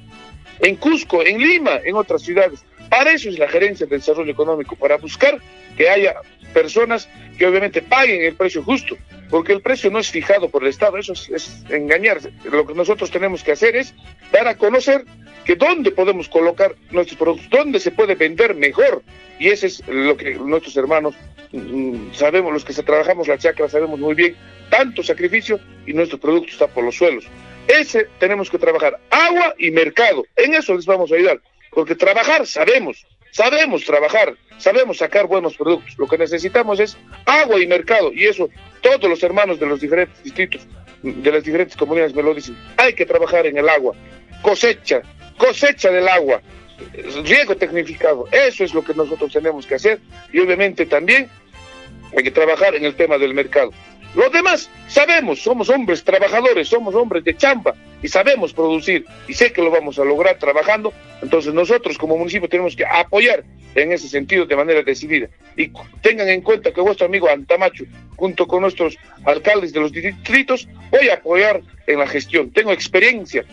En 0.60 0.76
Cusco, 0.76 1.24
en 1.24 1.38
Lima, 1.38 1.80
en 1.84 1.94
otras 1.96 2.22
ciudades. 2.22 2.64
Para 2.88 3.12
eso 3.12 3.28
es 3.30 3.38
la 3.38 3.48
gerencia 3.48 3.86
de 3.86 3.96
desarrollo 3.96 4.30
económico, 4.30 4.76
para 4.76 4.96
buscar 4.96 5.38
que 5.76 5.88
haya 5.88 6.14
personas 6.52 7.08
que 7.38 7.46
obviamente 7.46 7.82
paguen 7.82 8.22
el 8.22 8.34
precio 8.34 8.62
justo, 8.62 8.96
porque 9.30 9.52
el 9.52 9.62
precio 9.62 9.90
no 9.90 9.98
es 9.98 10.10
fijado 10.10 10.50
por 10.50 10.62
el 10.62 10.68
Estado, 10.68 10.98
eso 10.98 11.12
es, 11.12 11.64
engañarse. 11.70 12.32
Lo 12.44 12.66
que 12.66 12.74
nosotros 12.74 13.10
tenemos 13.10 13.42
que 13.42 13.52
hacer 13.52 13.76
es 13.76 13.94
dar 14.30 14.46
a 14.46 14.56
conocer 14.56 15.04
que 15.44 15.56
dónde 15.56 15.90
podemos 15.90 16.28
colocar 16.28 16.74
nuestros 16.90 17.18
productos, 17.18 17.48
dónde 17.50 17.80
se 17.80 17.90
puede 17.90 18.14
vender 18.14 18.54
mejor. 18.54 19.02
Y 19.38 19.48
ese 19.48 19.68
es 19.68 19.82
lo 19.88 20.16
que 20.16 20.34
nuestros 20.34 20.76
hermanos 20.76 21.14
mm, 21.52 22.12
sabemos, 22.12 22.52
los 22.52 22.64
que 22.64 22.74
trabajamos 22.74 23.26
la 23.26 23.38
chacra, 23.38 23.68
sabemos 23.68 23.98
muy 23.98 24.14
bien, 24.14 24.36
tanto 24.70 25.02
sacrificio 25.02 25.58
y 25.86 25.92
nuestro 25.94 26.18
producto 26.18 26.52
está 26.52 26.66
por 26.66 26.84
los 26.84 26.96
suelos. 26.96 27.24
Ese 27.66 28.08
tenemos 28.18 28.50
que 28.50 28.58
trabajar, 28.58 28.98
agua 29.10 29.54
y 29.58 29.70
mercado, 29.70 30.26
en 30.36 30.54
eso 30.54 30.74
les 30.74 30.84
vamos 30.84 31.10
a 31.10 31.14
ayudar, 31.14 31.40
porque 31.70 31.94
trabajar 31.94 32.46
sabemos, 32.46 33.06
sabemos 33.32 33.84
trabajar, 33.84 34.36
sabemos 34.58 34.98
sacar 34.98 35.26
buenos 35.26 35.56
productos. 35.56 35.98
Lo 35.98 36.06
que 36.06 36.16
necesitamos 36.16 36.78
es 36.78 36.96
agua 37.26 37.60
y 37.60 37.66
mercado. 37.66 38.12
Y 38.12 38.26
eso 38.26 38.48
todos 38.80 39.10
los 39.10 39.22
hermanos 39.24 39.58
de 39.58 39.66
los 39.66 39.80
diferentes 39.80 40.22
distritos, 40.22 40.62
de 41.02 41.32
las 41.32 41.42
diferentes 41.42 41.76
comunidades 41.76 42.14
me 42.14 42.22
lo 42.22 42.32
dicen. 42.32 42.56
Hay 42.76 42.94
que 42.94 43.04
trabajar 43.04 43.46
en 43.46 43.58
el 43.58 43.68
agua. 43.68 43.96
Cosecha, 44.42 45.02
cosecha 45.36 45.90
del 45.90 46.06
agua. 46.06 46.40
Riego 47.24 47.56
tecnificado. 47.56 48.28
Eso 48.30 48.64
es 48.64 48.74
lo 48.74 48.84
que 48.84 48.94
nosotros 48.94 49.32
tenemos 49.32 49.66
que 49.66 49.76
hacer. 49.76 50.00
Y 50.32 50.40
obviamente 50.40 50.86
también 50.86 51.28
hay 52.16 52.22
que 52.22 52.30
trabajar 52.30 52.74
en 52.74 52.84
el 52.84 52.94
tema 52.94 53.18
del 53.18 53.34
mercado. 53.34 53.72
Los 54.14 54.30
demás 54.30 54.68
sabemos, 54.88 55.40
somos 55.40 55.70
hombres 55.70 56.04
trabajadores, 56.04 56.68
somos 56.68 56.94
hombres 56.94 57.24
de 57.24 57.34
champa 57.34 57.74
y 58.02 58.08
sabemos 58.08 58.52
producir 58.52 59.06
y 59.26 59.32
sé 59.32 59.52
que 59.52 59.62
lo 59.62 59.70
vamos 59.70 59.98
a 59.98 60.04
lograr 60.04 60.36
trabajando. 60.38 60.92
Entonces 61.22 61.54
nosotros 61.54 61.96
como 61.96 62.18
municipio 62.18 62.48
tenemos 62.48 62.76
que 62.76 62.84
apoyar 62.84 63.42
en 63.74 63.90
ese 63.90 64.08
sentido 64.08 64.44
de 64.44 64.54
manera 64.54 64.82
decidida. 64.82 65.28
Y 65.56 65.70
tengan 66.02 66.28
en 66.28 66.42
cuenta 66.42 66.72
que 66.72 66.82
vuestro 66.82 67.06
amigo 67.06 67.28
Antamacho, 67.28 67.84
junto 68.16 68.46
con 68.46 68.60
nuestros 68.60 68.98
alcaldes 69.24 69.72
de 69.72 69.80
los 69.80 69.92
distritos, 69.92 70.68
voy 70.90 71.08
a 71.08 71.14
apoyar 71.14 71.62
en 71.86 71.98
la 71.98 72.06
gestión. 72.06 72.50
Tengo 72.50 72.70
experiencia, 72.72 73.46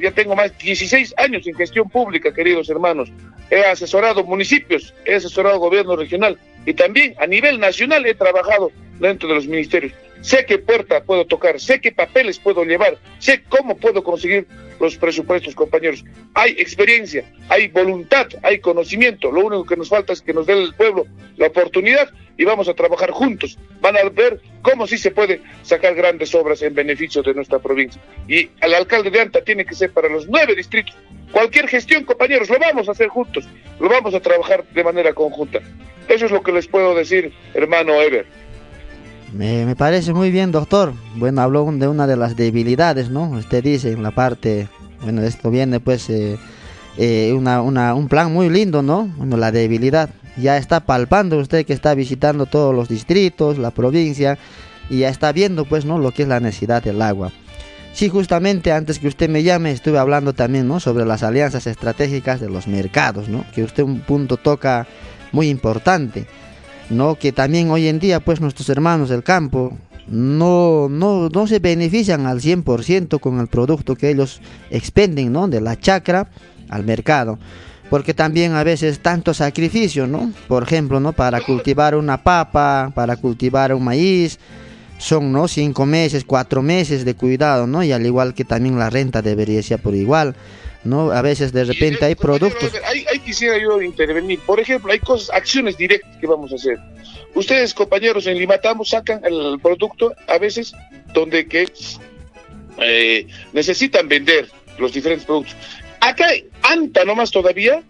ya 0.00 0.10
tengo 0.12 0.34
más 0.34 0.50
de 0.56 0.64
16 0.64 1.14
años 1.18 1.46
en 1.46 1.54
gestión 1.56 1.90
pública, 1.90 2.32
queridos 2.32 2.70
hermanos. 2.70 3.12
He 3.50 3.60
asesorado 3.64 4.24
municipios, 4.24 4.94
he 5.04 5.16
asesorado 5.16 5.58
gobierno 5.58 5.94
regional 5.94 6.38
y 6.64 6.72
también 6.72 7.14
a 7.18 7.26
nivel 7.26 7.60
nacional 7.60 8.06
he 8.06 8.14
trabajado 8.14 8.72
dentro 9.00 9.28
de 9.28 9.34
los 9.34 9.46
ministerios. 9.46 9.92
Sé 10.20 10.44
qué 10.44 10.58
puerta 10.58 11.02
puedo 11.02 11.24
tocar, 11.26 11.58
sé 11.58 11.80
qué 11.80 11.92
papeles 11.92 12.38
puedo 12.38 12.62
llevar, 12.64 12.98
sé 13.18 13.42
cómo 13.48 13.76
puedo 13.76 14.04
conseguir 14.04 14.46
los 14.78 14.96
presupuestos, 14.96 15.54
compañeros. 15.54 16.04
Hay 16.34 16.52
experiencia, 16.52 17.24
hay 17.48 17.68
voluntad, 17.68 18.28
hay 18.42 18.60
conocimiento. 18.60 19.30
Lo 19.30 19.40
único 19.46 19.64
que 19.64 19.76
nos 19.76 19.88
falta 19.88 20.12
es 20.12 20.20
que 20.20 20.34
nos 20.34 20.46
dé 20.46 20.54
el 20.54 20.74
pueblo 20.74 21.06
la 21.36 21.46
oportunidad 21.46 22.10
y 22.36 22.44
vamos 22.44 22.68
a 22.68 22.74
trabajar 22.74 23.10
juntos. 23.10 23.58
Van 23.80 23.96
a 23.96 24.08
ver 24.10 24.40
cómo 24.62 24.86
sí 24.86 24.98
se 24.98 25.10
puede 25.10 25.40
sacar 25.62 25.94
grandes 25.94 26.34
obras 26.34 26.60
en 26.62 26.74
beneficio 26.74 27.22
de 27.22 27.34
nuestra 27.34 27.58
provincia. 27.58 28.00
Y 28.28 28.50
el 28.60 28.74
alcalde 28.74 29.10
de 29.10 29.20
Anta 29.20 29.42
tiene 29.42 29.64
que 29.64 29.74
ser 29.74 29.90
para 29.90 30.08
los 30.08 30.26
nueve 30.28 30.54
distritos. 30.54 30.94
Cualquier 31.32 31.68
gestión, 31.68 32.04
compañeros, 32.04 32.50
lo 32.50 32.58
vamos 32.58 32.88
a 32.88 32.92
hacer 32.92 33.08
juntos, 33.08 33.46
lo 33.78 33.88
vamos 33.88 34.14
a 34.14 34.20
trabajar 34.20 34.64
de 34.64 34.84
manera 34.84 35.14
conjunta. 35.14 35.60
Eso 36.08 36.26
es 36.26 36.32
lo 36.32 36.42
que 36.42 36.52
les 36.52 36.66
puedo 36.66 36.94
decir, 36.94 37.32
hermano 37.54 38.00
Ever. 38.02 38.26
Me, 39.32 39.76
parece 39.76 40.12
muy 40.12 40.30
bien, 40.30 40.50
doctor. 40.50 40.92
Bueno, 41.16 41.42
habló 41.42 41.70
de 41.72 41.88
una 41.88 42.06
de 42.06 42.16
las 42.16 42.36
debilidades, 42.36 43.10
¿no? 43.10 43.30
Usted 43.30 43.62
dice 43.62 43.92
en 43.92 44.02
la 44.02 44.10
parte, 44.10 44.68
bueno, 45.02 45.22
esto 45.22 45.50
viene 45.50 45.78
pues 45.78 46.10
eh, 46.10 46.36
eh, 46.96 47.32
una, 47.36 47.62
una, 47.62 47.94
un 47.94 48.08
plan 48.08 48.32
muy 48.32 48.48
lindo, 48.48 48.82
¿no? 48.82 49.04
Bueno, 49.16 49.36
la 49.36 49.52
debilidad. 49.52 50.10
Ya 50.36 50.56
está 50.56 50.80
palpando 50.80 51.38
usted 51.38 51.64
que 51.64 51.72
está 51.72 51.94
visitando 51.94 52.46
todos 52.46 52.74
los 52.74 52.88
distritos, 52.88 53.58
la 53.58 53.70
provincia, 53.70 54.38
y 54.88 54.98
ya 54.98 55.08
está 55.08 55.32
viendo 55.32 55.64
pues, 55.64 55.84
¿no? 55.84 55.98
Lo 55.98 56.10
que 56.10 56.22
es 56.22 56.28
la 56.28 56.40
necesidad 56.40 56.82
del 56.82 57.00
agua. 57.00 57.30
Sí, 57.92 58.08
justamente 58.08 58.72
antes 58.72 58.98
que 58.98 59.08
usted 59.08 59.28
me 59.28 59.42
llame 59.42 59.72
estuve 59.72 59.98
hablando 59.98 60.32
también, 60.32 60.66
¿no? 60.66 60.80
Sobre 60.80 61.04
las 61.04 61.22
alianzas 61.22 61.66
estratégicas 61.66 62.40
de 62.40 62.48
los 62.48 62.66
mercados, 62.66 63.28
¿no? 63.28 63.44
Que 63.54 63.62
usted 63.62 63.82
un 63.82 64.00
punto 64.00 64.36
toca 64.36 64.86
muy 65.32 65.48
importante. 65.48 66.26
¿No? 66.90 67.14
Que 67.14 67.32
también 67.32 67.70
hoy 67.70 67.88
en 67.88 67.98
día, 67.98 68.20
pues 68.20 68.40
nuestros 68.40 68.68
hermanos 68.68 69.08
del 69.08 69.22
campo 69.22 69.76
no, 70.06 70.88
no, 70.90 71.28
no 71.28 71.46
se 71.46 71.60
benefician 71.60 72.26
al 72.26 72.40
100% 72.40 73.20
con 73.20 73.38
el 73.38 73.46
producto 73.46 73.94
que 73.94 74.10
ellos 74.10 74.40
expenden, 74.70 75.32
¿no? 75.32 75.48
De 75.48 75.60
la 75.60 75.78
chacra 75.78 76.28
al 76.68 76.84
mercado. 76.84 77.38
Porque 77.88 78.14
también 78.14 78.54
a 78.54 78.62
veces 78.62 79.00
tanto 79.00 79.34
sacrificio, 79.34 80.06
¿no? 80.06 80.32
Por 80.48 80.62
ejemplo, 80.62 81.00
¿no? 81.00 81.12
Para 81.12 81.40
cultivar 81.40 81.94
una 81.94 82.22
papa, 82.22 82.92
para 82.94 83.16
cultivar 83.16 83.74
un 83.74 83.84
maíz, 83.84 84.38
son, 84.98 85.32
¿no? 85.32 85.48
Cinco 85.48 85.86
meses, 85.86 86.24
cuatro 86.24 86.62
meses 86.62 87.04
de 87.04 87.14
cuidado, 87.14 87.66
¿no? 87.66 87.82
Y 87.82 87.92
al 87.92 88.04
igual 88.04 88.34
que 88.34 88.44
también 88.44 88.78
la 88.78 88.90
renta 88.90 89.22
debería 89.22 89.62
ser 89.62 89.80
por 89.80 89.94
igual. 89.94 90.36
¿No? 90.84 91.10
A 91.10 91.22
veces 91.22 91.52
de 91.52 91.64
repente 91.64 92.04
hay 92.04 92.14
productos. 92.14 92.72
Ahí, 92.84 93.04
quisiera 93.24 93.58
yo 93.58 93.80
intervenir. 93.82 94.40
Por 94.40 94.60
ejemplo, 94.60 94.92
hay 94.92 94.98
cosas, 94.98 95.30
acciones 95.34 95.76
directas 95.76 96.16
que 96.16 96.26
vamos 96.26 96.52
a 96.52 96.56
hacer. 96.56 96.78
Ustedes, 97.34 97.74
compañeros, 97.74 98.26
en 98.26 98.38
Limatamo 98.38 98.84
sacan 98.84 99.20
el 99.24 99.58
producto 99.60 100.14
a 100.26 100.38
veces 100.38 100.72
donde 101.12 101.46
que 101.46 101.68
eh, 102.78 103.26
necesitan 103.52 104.08
vender 104.08 104.48
los 104.78 104.92
diferentes 104.92 105.26
productos. 105.26 105.54
Acá, 106.00 106.28
Anta 106.62 107.04
nomás 107.04 107.30
todavía, 107.30 107.82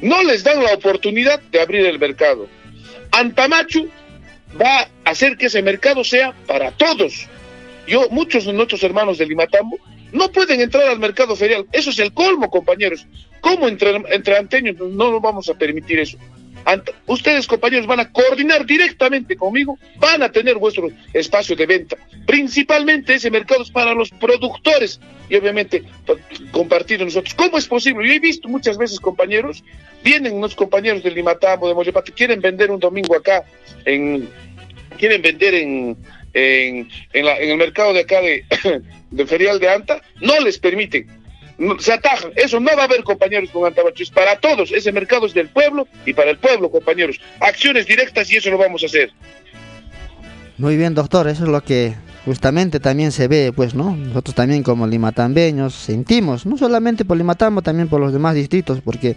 no 0.00 0.22
les 0.22 0.44
dan 0.44 0.62
la 0.62 0.74
oportunidad 0.74 1.40
de 1.40 1.60
abrir 1.60 1.86
el 1.86 1.98
mercado. 1.98 2.46
Antamachu 3.10 3.88
va 4.60 4.80
a 4.80 5.10
hacer 5.10 5.36
que 5.36 5.46
ese 5.46 5.62
mercado 5.62 6.04
sea 6.04 6.34
para 6.46 6.70
todos. 6.72 7.26
Yo, 7.86 8.08
muchos 8.10 8.44
de 8.44 8.52
nuestros 8.52 8.82
hermanos 8.82 9.18
de 9.18 9.26
Limatambo 9.26 9.78
no 10.12 10.30
pueden 10.30 10.60
entrar 10.60 10.88
al 10.88 10.98
mercado 10.98 11.36
ferial. 11.36 11.66
Eso 11.72 11.90
es 11.90 11.98
el 11.98 12.12
colmo, 12.12 12.50
compañeros. 12.50 13.06
¿Cómo 13.40 13.68
entre, 13.68 13.90
entre 14.10 14.36
anteños 14.36 14.76
no 14.78 15.10
nos 15.10 15.22
vamos 15.22 15.48
a 15.48 15.54
permitir 15.54 16.00
eso? 16.00 16.18
ustedes, 17.06 17.46
compañeros, 17.46 17.86
van 17.86 18.00
a 18.00 18.12
coordinar 18.12 18.66
directamente 18.66 19.36
conmigo, 19.36 19.78
van 19.96 20.22
a 20.22 20.30
tener 20.30 20.56
vuestro 20.56 20.88
espacio 21.12 21.56
de 21.56 21.66
venta. 21.66 21.96
Principalmente 22.26 23.14
ese 23.14 23.30
mercado 23.30 23.62
es 23.62 23.70
para 23.70 23.94
los 23.94 24.10
productores 24.10 25.00
y 25.28 25.36
obviamente 25.36 25.84
compartir 26.50 27.02
nosotros. 27.02 27.34
¿Cómo 27.34 27.58
es 27.58 27.66
posible? 27.66 28.06
Yo 28.06 28.14
he 28.14 28.20
visto 28.20 28.48
muchas 28.48 28.76
veces, 28.76 29.00
compañeros, 29.00 29.64
vienen 30.04 30.34
unos 30.34 30.54
compañeros 30.54 31.02
del 31.02 31.14
Limatambo, 31.14 31.68
de 31.68 31.74
Mollepate, 31.74 32.12
quieren 32.12 32.40
vender 32.40 32.70
un 32.70 32.80
domingo 32.80 33.16
acá, 33.16 33.44
en, 33.84 34.28
quieren 34.98 35.22
vender 35.22 35.54
en, 35.54 35.96
en, 36.32 36.88
el 37.12 37.56
mercado 37.56 37.92
de 37.92 38.00
acá 38.00 38.20
de, 38.20 38.44
Ferial 39.26 39.58
de 39.58 39.68
Anta, 39.68 40.00
no 40.20 40.38
les 40.40 40.58
permiten. 40.58 41.06
se 41.78 41.92
atajan. 41.92 42.32
Eso 42.36 42.60
no 42.60 42.74
va 42.76 42.82
a 42.82 42.84
haber, 42.84 43.02
compañeros, 43.02 43.50
con 43.50 43.66
Antabacho. 43.66 44.02
Es 44.02 44.10
para 44.10 44.38
todos. 44.38 44.72
Ese 44.72 44.92
mercado 44.92 45.26
es 45.26 45.34
del 45.34 45.48
pueblo 45.48 45.88
y 46.06 46.12
para 46.12 46.30
el 46.30 46.38
pueblo, 46.38 46.70
compañeros. 46.70 47.20
Acciones 47.40 47.86
directas 47.86 48.30
y 48.30 48.36
eso 48.36 48.50
lo 48.50 48.58
vamos 48.58 48.82
a 48.82 48.86
hacer. 48.86 49.10
Muy 50.56 50.76
bien, 50.76 50.94
doctor. 50.94 51.28
Eso 51.28 51.44
es 51.44 51.50
lo 51.50 51.62
que 51.62 51.94
justamente 52.24 52.80
también 52.80 53.12
se 53.12 53.28
ve, 53.28 53.52
pues, 53.54 53.74
¿no? 53.74 53.96
Nosotros 53.96 54.34
también 54.34 54.62
como 54.62 54.86
limatambeños 54.86 55.74
sentimos, 55.74 56.44
no 56.44 56.58
solamente 56.58 57.04
por 57.04 57.16
Limatambo, 57.16 57.62
también 57.62 57.88
por 57.88 58.00
los 58.00 58.12
demás 58.12 58.34
distritos, 58.34 58.80
porque 58.82 59.16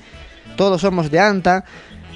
todos 0.56 0.82
somos 0.82 1.12
de 1.12 1.20
Anta 1.20 1.65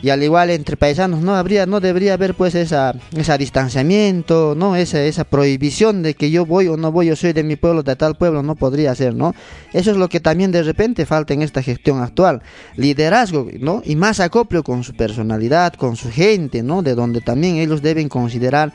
y 0.05 0.11
al 0.11 0.21
igual 0.21 0.51
entre 0.51 0.77
paisanos 0.77 1.21
no 1.21 1.33
habría 1.33 1.65
no 1.65 1.79
debería 1.79 2.13
haber 2.13 2.35
pues 2.35 2.53
esa 2.53 2.93
ese 3.17 3.37
distanciamiento 3.39 4.53
no 4.55 4.75
esa 4.75 5.01
esa 5.01 5.23
prohibición 5.23 6.03
de 6.03 6.13
que 6.13 6.29
yo 6.29 6.45
voy 6.45 6.67
o 6.67 6.77
no 6.77 6.91
voy 6.91 7.07
yo 7.07 7.15
soy 7.15 7.33
de 7.33 7.41
mi 7.41 7.55
pueblo 7.55 7.81
de 7.81 7.95
tal 7.95 8.13
pueblo 8.13 8.43
no 8.43 8.53
podría 8.53 8.93
ser 8.93 9.15
no 9.15 9.33
eso 9.73 9.89
es 9.89 9.97
lo 9.97 10.07
que 10.07 10.19
también 10.19 10.51
de 10.51 10.61
repente 10.61 11.07
falta 11.07 11.33
en 11.33 11.41
esta 11.41 11.63
gestión 11.63 12.03
actual. 12.03 12.43
Liderazgo 12.75 13.47
no 13.59 13.81
y 13.83 13.95
más 13.95 14.19
acopio 14.19 14.61
con 14.61 14.83
su 14.83 14.93
personalidad 14.93 15.73
con 15.73 15.95
su 15.95 16.11
gente 16.11 16.61
no 16.61 16.83
de 16.83 16.93
donde 16.93 17.21
también 17.21 17.55
ellos 17.55 17.81
deben 17.81 18.07
considerar 18.07 18.73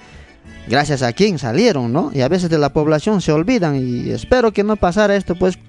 gracias 0.66 1.00
a 1.02 1.12
quién 1.12 1.38
salieron 1.38 1.92
no 1.92 2.10
y 2.12 2.22
a 2.22 2.28
veces 2.28 2.50
de 2.50 2.58
la 2.58 2.72
población 2.72 3.20
se 3.20 3.30
olvidan 3.30 3.76
y 3.76 4.10
espero 4.10 4.50
que 4.50 4.64
no 4.64 4.74
pasara 4.74 5.14
esto 5.14 5.36
pues 5.36 5.60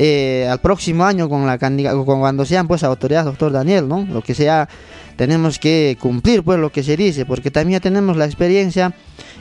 eh, 0.00 0.46
al 0.48 0.60
próximo 0.60 1.04
año 1.04 1.28
con 1.28 1.44
la 1.44 1.58
con 1.58 2.04
cuando 2.04 2.44
sean 2.44 2.68
pues 2.68 2.84
autoridades, 2.84 3.24
doctor 3.24 3.50
Daniel, 3.50 3.88
¿no? 3.88 4.06
Lo 4.08 4.22
que 4.22 4.32
sea, 4.32 4.68
tenemos 5.18 5.58
que 5.58 5.98
cumplir 6.00 6.44
pues 6.44 6.60
lo 6.60 6.70
que 6.70 6.84
se 6.84 6.96
dice, 6.96 7.26
porque 7.26 7.50
también 7.50 7.80
tenemos 7.80 8.16
la 8.16 8.24
experiencia 8.24 8.94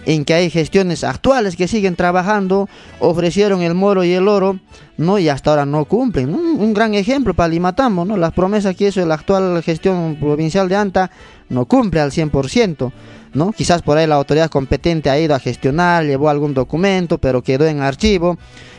en 0.08 0.26
que 0.26 0.34
hay 0.34 0.50
gestiones 0.50 1.04
actuales 1.04 1.56
que 1.56 1.68
siguen 1.68 1.96
trabajando, 1.96 2.68
ofrecieron 3.00 3.62
el 3.62 3.76
moro 3.76 4.04
y 4.04 4.12
el 4.14 4.28
oro, 4.28 4.60
¿no? 4.98 5.20
Y 5.20 5.30
hasta 5.30 5.52
ahora 5.52 5.68
no 5.68 5.86
cumplen. 5.86 6.34
Un, 6.34 6.74
gran 6.74 6.96
ejemplo 6.96 7.36
para 7.36 7.50
Limatambo, 7.50 8.06
¿no? 8.06 8.18
Las 8.18 8.34
promesas 8.34 8.76
que 8.76 8.88
hizo 8.88 9.06
la 9.06 9.14
actual 9.14 9.62
gestión 9.62 10.18
provincial 10.20 10.68
de 10.68 10.78
ANTA 10.78 11.12
no 11.50 11.66
cumple 11.66 12.00
al 12.00 12.10
100%. 12.10 12.92
¿No? 13.34 13.52
Quizás 13.52 13.82
por 13.82 13.98
ahí 13.98 14.08
la 14.08 14.16
autoridad 14.16 14.50
competente 14.50 15.10
ha 15.10 15.20
ido 15.20 15.36
a 15.36 15.40
gestionar, 15.40 16.06
llevó 16.06 16.30
algún 16.30 16.54
documento, 16.54 17.18
pero 17.18 17.44
quedó 17.44 17.66
en 17.68 17.82
archivo 17.82 18.38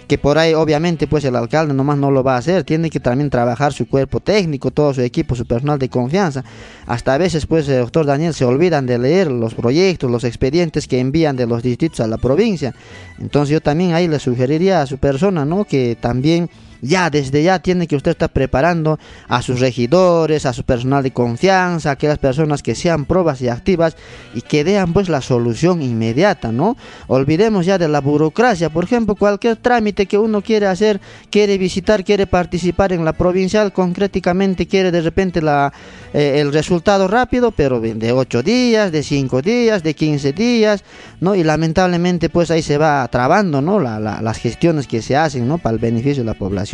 que 0.08 0.16
por 0.16 0.38
ahí 0.38 0.54
obviamente 0.54 1.06
pues 1.06 1.24
el 1.26 1.36
alcalde 1.36 1.74
nomás 1.74 1.98
no 1.98 2.10
lo 2.10 2.24
va 2.24 2.34
a 2.34 2.38
hacer, 2.38 2.64
tiene 2.64 2.88
que 2.88 2.98
también 2.98 3.28
trabajar 3.28 3.74
su 3.74 3.86
cuerpo 3.86 4.20
técnico, 4.20 4.70
todo 4.70 4.94
su 4.94 5.02
equipo, 5.02 5.34
su 5.34 5.44
personal 5.44 5.78
de 5.78 5.90
confianza. 5.90 6.42
Hasta 6.86 7.12
a 7.12 7.18
veces 7.18 7.44
pues 7.46 7.68
el 7.68 7.80
doctor 7.80 8.06
Daniel 8.06 8.32
se 8.32 8.46
olvidan 8.46 8.86
de 8.86 8.98
leer 8.98 9.30
los 9.30 9.54
proyectos, 9.54 10.10
los 10.10 10.24
expedientes 10.24 10.88
que 10.88 10.98
envían 10.98 11.36
de 11.36 11.46
los 11.46 11.62
distritos 11.62 12.00
a 12.00 12.06
la 12.06 12.16
provincia. 12.16 12.74
Entonces 13.20 13.52
yo 13.52 13.60
también 13.60 13.92
ahí 13.92 14.08
le 14.08 14.18
sugeriría 14.18 14.80
a 14.80 14.86
su 14.86 14.96
persona, 14.96 15.44
¿no? 15.44 15.66
Que 15.66 15.94
también 16.00 16.48
ya 16.82 17.10
desde 17.10 17.42
ya 17.42 17.58
tiene 17.58 17.86
que 17.86 17.96
usted 17.96 18.12
estar 18.12 18.30
preparando 18.30 18.98
a 19.28 19.42
sus 19.42 19.60
regidores, 19.60 20.46
a 20.46 20.52
su 20.52 20.64
personal 20.64 21.02
de 21.02 21.10
confianza, 21.10 21.90
a 21.90 21.92
aquellas 21.92 22.18
personas 22.18 22.62
que 22.62 22.74
sean 22.74 23.04
probas 23.04 23.40
y 23.40 23.48
activas 23.48 23.96
y 24.34 24.42
que 24.42 24.64
vean 24.64 24.92
pues 24.92 25.08
la 25.08 25.20
solución 25.20 25.82
inmediata, 25.82 26.52
¿no? 26.52 26.76
Olvidemos 27.06 27.66
ya 27.66 27.78
de 27.78 27.88
la 27.88 28.00
burocracia, 28.00 28.70
por 28.70 28.84
ejemplo, 28.84 29.14
cualquier 29.14 29.56
trámite 29.56 30.06
que 30.06 30.18
uno 30.18 30.42
quiere 30.42 30.66
hacer, 30.66 31.00
quiere 31.30 31.58
visitar, 31.58 32.04
quiere 32.04 32.26
participar 32.26 32.92
en 32.92 33.04
la 33.04 33.12
provincial, 33.12 33.72
concretamente 33.72 34.66
quiere 34.66 34.90
de 34.90 35.00
repente 35.00 35.42
la, 35.42 35.72
eh, 36.12 36.40
el 36.40 36.52
resultado 36.52 37.08
rápido, 37.08 37.50
pero 37.50 37.80
de 37.80 38.12
8 38.12 38.42
días, 38.42 38.92
de 38.92 39.02
5 39.02 39.42
días, 39.42 39.82
de 39.82 39.94
15 39.94 40.32
días, 40.32 40.84
¿no? 41.20 41.34
Y 41.34 41.44
lamentablemente 41.44 42.28
pues 42.28 42.50
ahí 42.50 42.62
se 42.62 42.78
va 42.78 43.06
trabando, 43.08 43.60
¿no? 43.60 43.78
las 43.78 44.38
gestiones 44.38 44.86
que 44.86 45.02
se 45.02 45.16
hacen, 45.16 45.46
¿no? 45.46 45.58
Para 45.58 45.74
el 45.74 45.80
beneficio 45.80 46.22
de 46.22 46.26
la 46.26 46.34
población. 46.34 46.67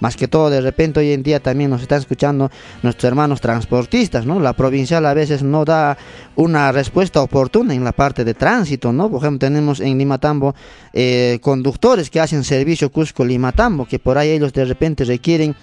Más 0.00 0.16
que 0.16 0.28
todo, 0.28 0.50
de 0.50 0.60
repente 0.60 1.00
hoy 1.00 1.12
en 1.12 1.22
día 1.22 1.40
también 1.40 1.70
nos 1.70 1.82
están 1.82 1.98
escuchando 1.98 2.50
nuestros 2.82 3.08
hermanos 3.08 3.40
transportistas, 3.40 4.26
¿no? 4.26 4.40
La 4.40 4.54
provincial 4.54 5.04
a 5.06 5.14
veces 5.14 5.42
no 5.42 5.64
da 5.64 5.96
una 6.36 6.72
respuesta 6.72 7.22
oportuna 7.22 7.74
en 7.74 7.84
la 7.84 7.92
parte 7.92 8.24
de 8.24 8.34
tránsito, 8.34 8.92
¿no? 8.92 9.10
Por 9.10 9.20
ejemplo, 9.20 9.46
tenemos 9.46 9.80
en 9.80 9.98
Limatambo 9.98 10.54
eh, 10.92 11.38
conductores 11.42 12.10
que 12.10 12.20
hacen 12.20 12.44
servicio 12.44 12.90
Cusco-Limatambo, 12.90 13.86
que 13.86 13.98
por 13.98 14.18
ahí 14.18 14.30
ellos 14.30 14.52
de 14.52 14.64
repente 14.64 15.04
requieren 15.04 15.54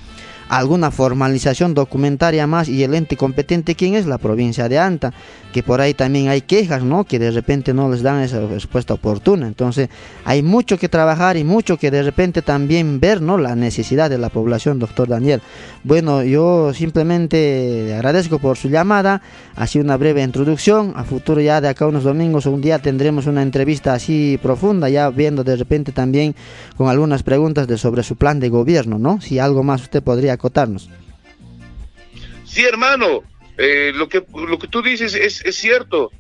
alguna 0.50 0.92
formalización 0.92 1.74
documentaria 1.74 2.48
más 2.48 2.70
y 2.70 2.84
el 2.84 2.94
ente 2.94 3.18
competente, 3.18 3.76
¿quién 3.76 3.96
es? 3.96 4.06
La 4.06 4.18
provincia 4.18 4.70
de 4.70 4.80
Anta, 4.80 5.14
que 5.52 5.64
por 5.64 5.82
ahí 5.82 5.94
también 5.94 6.30
hay 6.30 6.42
quejas, 6.42 6.84
¿no? 6.84 7.04
Que 7.04 7.20
de 7.20 7.32
repente 7.32 7.74
no 7.74 7.90
les 7.90 8.02
dan 8.02 8.22
esa 8.22 8.46
respuesta 8.46 8.94
oportuna. 8.94 9.48
Entonces, 9.48 9.90
hay 10.24 10.44
mucho 10.44 10.78
que 10.78 10.90
trabajar 10.90 11.38
y 11.38 11.44
mucho 11.44 11.78
que 11.78 11.92
de 11.92 12.04
repente 12.04 12.42
también 12.42 13.00
ver, 13.00 13.22
¿no? 13.22 13.38
La 13.38 13.56
necesidad 13.56 14.10
de 14.10 14.18
la 14.18 14.30
población, 14.30 14.80
doctor 14.80 15.08
Daniel. 15.08 15.42
Bueno, 15.84 16.24
yo 16.24 16.74
simplemente 16.74 17.86
le 17.88 17.96
agradezco 17.96 18.40
por 18.40 18.58
su 18.58 18.70
llamada, 18.70 19.22
así 19.56 19.80
una 19.80 19.98
breve 19.98 20.22
introducción. 20.22 20.94
A 20.96 21.04
futuro 21.04 21.42
ya 21.42 21.62
de 21.62 21.70
acá 21.70 21.88
unos 21.88 22.04
domingos 22.04 22.46
o 22.46 22.52
un 22.52 22.62
día 22.62 22.80
tendremos 22.80 23.26
una 23.26 23.42
entrevista 23.42 23.94
así 23.94 24.40
profunda, 24.42 24.90
ya 24.90 25.10
viendo 25.10 25.44
de 25.44 25.56
repente 25.56 25.92
también 25.92 26.36
con 26.76 26.90
algunas 26.90 27.24
preguntas 27.24 27.68
de 27.68 27.78
sobre 27.78 28.04
su 28.04 28.16
plan 28.16 28.40
de 28.40 28.50
gobierno, 28.50 29.00
¿no? 29.00 29.22
Si 29.22 29.40
algo 29.40 29.64
más 29.64 29.82
usted 29.82 30.04
podría 30.04 30.37
acotarnos. 30.38 30.90
Sí, 32.46 32.64
hermano, 32.64 33.24
eh, 33.58 33.92
lo, 33.94 34.08
que, 34.08 34.24
lo 34.34 34.58
que 34.58 34.68
tú 34.68 34.82
dices 34.82 35.14
es, 35.14 35.44
es 35.44 35.56
cierto. 35.56 36.12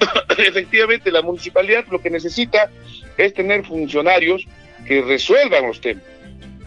Efectivamente, 0.38 1.10
la 1.10 1.22
municipalidad 1.22 1.84
lo 1.90 2.00
que 2.00 2.10
necesita 2.10 2.70
es 3.16 3.34
tener 3.34 3.64
funcionarios 3.64 4.46
que 4.86 5.02
resuelvan 5.02 5.66
los 5.66 5.80
temas. 5.80 6.04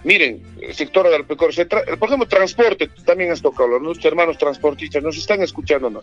Miren, 0.03 0.41
el 0.61 0.73
sector 0.73 1.05
agropecuario, 1.05 1.67
por 1.67 2.07
ejemplo, 2.07 2.27
transporte, 2.27 2.89
también 3.05 3.31
has 3.31 3.41
tocado, 3.41 3.79
nuestros 3.79 4.05
hermanos 4.05 4.37
transportistas 4.37 5.03
nos 5.03 5.17
están 5.17 5.41
escuchando, 5.41 5.89
¿no? 5.89 6.01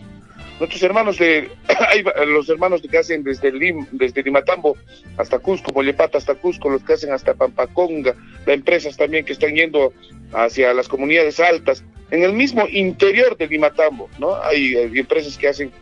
Nuestros 0.59 0.83
hermanos 0.83 1.19
de, 1.19 1.51
los 2.27 2.49
hermanos 2.51 2.83
que 2.83 2.99
hacen 2.99 3.25
desde 3.25 3.51
Lim, 3.51 3.87
desde 3.93 4.23
Limatambo 4.23 4.77
hasta 5.17 5.39
Cusco, 5.39 5.73
Mollepata 5.73 6.19
hasta 6.19 6.35
Cusco, 6.35 6.69
los 6.69 6.83
que 6.83 6.93
hacen 6.93 7.13
hasta 7.13 7.35
Pampaconga, 7.35 8.15
las 8.45 8.55
empresas 8.55 8.97
también 8.99 9.25
que 9.25 9.33
están 9.33 9.55
yendo 9.55 9.95
hacia 10.33 10.75
las 10.75 10.89
comunidades 10.89 11.41
altas, 11.41 11.83
en 12.11 12.23
el 12.23 12.35
mismo 12.35 12.67
interior 12.69 13.37
de 13.37 13.47
Limatambo, 13.47 14.11
¿no? 14.19 14.37
Hay, 14.43 14.77
hay 14.77 14.99
empresas 14.99 15.39
que 15.39 15.49
hacen 15.49 15.73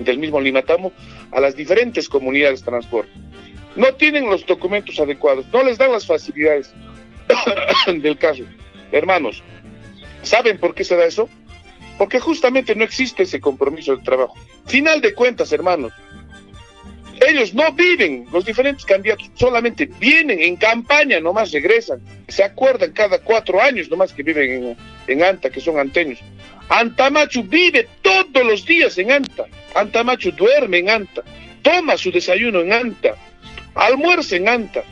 del 0.00 0.18
mismo 0.18 0.40
Limatambo 0.40 0.92
a 1.30 1.40
las 1.40 1.54
diferentes 1.54 2.08
comunidades 2.08 2.60
de 2.60 2.70
transporte. 2.70 3.12
No 3.76 3.94
tienen 3.94 4.28
los 4.28 4.44
documentos 4.44 4.98
adecuados, 4.98 5.46
no 5.52 5.62
les 5.62 5.78
dan 5.78 5.92
las 5.92 6.06
facilidades 6.06 6.74
del 7.86 8.18
caso. 8.18 8.44
Hermanos, 8.90 9.42
¿saben 10.22 10.58
por 10.58 10.74
qué 10.74 10.84
se 10.84 10.96
da 10.96 11.04
eso? 11.04 11.28
porque 11.98 12.18
justamente 12.18 12.74
no 12.74 12.84
existe 12.84 13.22
ese 13.22 13.40
compromiso 13.40 13.96
de 13.96 14.02
trabajo. 14.02 14.34
Final 14.66 15.00
de 15.00 15.14
cuentas, 15.14 15.52
hermanos, 15.52 15.92
ellos 17.20 17.54
no 17.54 17.70
viven, 17.72 18.26
los 18.32 18.44
diferentes 18.44 18.84
candidatos 18.84 19.30
solamente 19.34 19.86
vienen 20.00 20.40
en 20.40 20.56
campaña, 20.56 21.20
nomás 21.20 21.52
regresan, 21.52 22.00
se 22.26 22.42
acuerdan 22.42 22.90
cada 22.90 23.18
cuatro 23.20 23.62
años 23.62 23.88
nomás 23.88 24.12
que 24.12 24.24
viven 24.24 24.50
en, 24.50 24.76
en 25.06 25.22
Anta, 25.22 25.50
que 25.50 25.60
son 25.60 25.78
anteños. 25.78 26.18
Antamachu 26.68 27.44
vive 27.44 27.86
todos 28.02 28.44
los 28.44 28.66
días 28.66 28.98
en 28.98 29.12
Anta, 29.12 29.44
Antamachu 29.74 30.32
duerme 30.32 30.78
en 30.78 30.90
Anta, 30.90 31.22
toma 31.62 31.96
su 31.96 32.10
desayuno 32.10 32.62
en 32.62 32.72
Anta, 32.72 33.14
almuerza 33.74 34.34
en 34.34 34.48
Anta, 34.48 34.82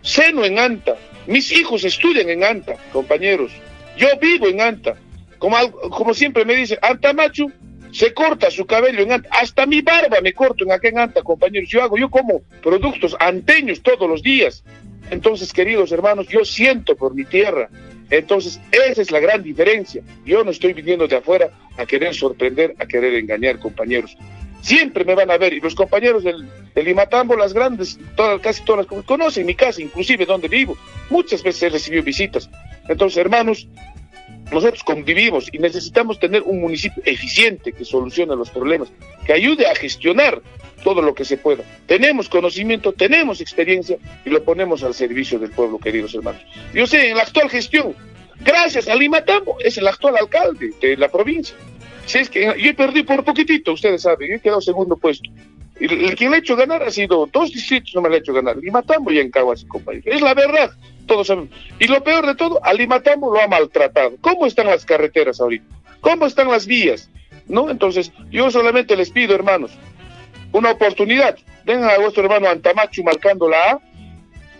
seno 0.00 0.44
en 0.46 0.58
Anta, 0.58 0.96
mis 1.28 1.52
hijos 1.52 1.84
estudian 1.84 2.28
en 2.30 2.42
Anta, 2.42 2.76
compañeros, 2.90 3.52
yo 3.96 4.08
vivo 4.20 4.48
en 4.48 4.62
Anta, 4.62 4.96
como, 5.38 5.56
como 5.70 6.14
siempre 6.14 6.44
me 6.44 6.54
dice, 6.54 6.78
Antamachu 6.80 7.52
se 7.92 8.14
corta 8.14 8.50
su 8.50 8.64
cabello 8.64 9.02
en 9.02 9.12
Anta, 9.12 9.28
hasta 9.30 9.66
mi 9.66 9.82
barba 9.82 10.20
me 10.22 10.32
corto 10.32 10.64
en 10.64 10.72
acá 10.72 10.88
en 10.88 10.98
Anta, 10.98 11.22
compañeros, 11.22 11.68
yo 11.68 11.82
hago, 11.82 11.98
yo 11.98 12.08
como 12.08 12.40
productos 12.62 13.14
anteños 13.20 13.82
todos 13.82 14.08
los 14.08 14.22
días. 14.22 14.64
Entonces, 15.10 15.52
queridos 15.52 15.92
hermanos, 15.92 16.28
yo 16.28 16.44
siento 16.44 16.96
por 16.96 17.14
mi 17.14 17.24
tierra. 17.24 17.68
Entonces, 18.10 18.60
esa 18.72 19.02
es 19.02 19.10
la 19.10 19.20
gran 19.20 19.42
diferencia. 19.42 20.02
Yo 20.24 20.44
no 20.44 20.50
estoy 20.50 20.72
viniendo 20.72 21.06
de 21.08 21.16
afuera 21.16 21.50
a 21.76 21.86
querer 21.86 22.14
sorprender, 22.14 22.74
a 22.78 22.86
querer 22.86 23.14
engañar, 23.14 23.58
compañeros. 23.58 24.16
Siempre 24.60 25.04
me 25.04 25.14
van 25.14 25.30
a 25.30 25.38
ver, 25.38 25.52
y 25.52 25.60
los 25.60 25.74
compañeros 25.74 26.24
del, 26.24 26.48
del 26.74 26.88
Imatambo, 26.88 27.36
las 27.36 27.52
grandes, 27.52 27.98
todas, 28.16 28.40
casi 28.40 28.64
todas 28.64 28.86
las 28.90 29.04
conocen 29.04 29.46
mi 29.46 29.54
casa, 29.54 29.80
inclusive 29.80 30.26
donde 30.26 30.48
vivo. 30.48 30.76
Muchas 31.10 31.42
veces 31.42 31.62
he 31.62 31.68
recibido 31.70 32.02
visitas. 32.02 32.50
Entonces, 32.88 33.18
hermanos, 33.18 33.68
nosotros 34.50 34.82
convivimos 34.82 35.48
y 35.52 35.58
necesitamos 35.58 36.18
tener 36.18 36.42
un 36.42 36.60
municipio 36.60 37.02
eficiente 37.04 37.72
que 37.72 37.84
solucione 37.84 38.34
los 38.34 38.50
problemas, 38.50 38.88
que 39.26 39.32
ayude 39.32 39.66
a 39.66 39.74
gestionar 39.74 40.40
todo 40.82 41.02
lo 41.02 41.14
que 41.14 41.24
se 41.24 41.36
pueda. 41.36 41.64
Tenemos 41.86 42.28
conocimiento, 42.28 42.92
tenemos 42.92 43.40
experiencia 43.40 43.98
y 44.24 44.30
lo 44.30 44.42
ponemos 44.42 44.82
al 44.82 44.94
servicio 44.94 45.38
del 45.38 45.50
pueblo, 45.50 45.78
queridos 45.78 46.14
hermanos. 46.14 46.40
Yo 46.72 46.86
sé, 46.86 47.10
en 47.10 47.16
la 47.16 47.24
actual 47.24 47.50
gestión, 47.50 47.94
gracias 48.40 48.88
a 48.88 48.94
Lima 48.94 49.24
Tambo, 49.24 49.58
es 49.60 49.76
el 49.76 49.86
actual 49.86 50.16
alcalde 50.16 50.72
de 50.80 50.96
la 50.96 51.08
provincia. 51.08 51.54
Si 52.08 52.18
es 52.18 52.28
que 52.28 52.54
yo 52.58 52.74
perdido 52.74 53.06
por 53.06 53.24
poquitito, 53.24 53.72
ustedes 53.72 54.02
saben, 54.02 54.28
yo 54.28 54.34
he 54.36 54.40
quedado 54.40 54.60
segundo 54.60 54.96
puesto. 54.96 55.30
Y 55.78 55.84
el, 55.84 56.16
quien 56.16 56.30
le 56.30 56.38
ha 56.38 56.40
hecho 56.40 56.56
ganar 56.56 56.82
ha 56.82 56.90
sido 56.90 57.28
dos 57.32 57.52
distritos, 57.52 57.94
no 57.94 58.00
me 58.00 58.08
le 58.08 58.16
ha 58.16 58.18
hecho 58.18 58.32
ganar, 58.32 58.56
Lima 58.56 58.82
Tambo 58.82 59.12
y 59.12 59.20
Encahuasi, 59.20 59.66
compañeros. 59.66 60.06
Es 60.12 60.20
la 60.20 60.34
verdad 60.34 60.72
todos 61.08 61.26
sabemos. 61.26 61.50
Y 61.80 61.88
lo 61.88 62.04
peor 62.04 62.24
de 62.24 62.36
todo, 62.36 62.64
Alimatambo 62.64 63.34
lo 63.34 63.40
ha 63.40 63.48
maltratado. 63.48 64.12
¿Cómo 64.20 64.46
están 64.46 64.66
las 64.66 64.84
carreteras 64.84 65.40
ahorita? 65.40 65.64
¿Cómo 66.00 66.26
están 66.26 66.48
las 66.48 66.66
vías? 66.66 67.10
¿No? 67.48 67.68
Entonces, 67.70 68.12
yo 68.30 68.48
solamente 68.52 68.94
les 68.94 69.10
pido, 69.10 69.34
hermanos, 69.34 69.72
una 70.52 70.70
oportunidad. 70.70 71.36
Vengan 71.64 71.90
a 71.90 71.98
vuestro 71.98 72.22
hermano 72.22 72.48
Antamachu 72.48 73.02
marcando 73.02 73.48
la 73.48 73.72
A. 73.72 73.80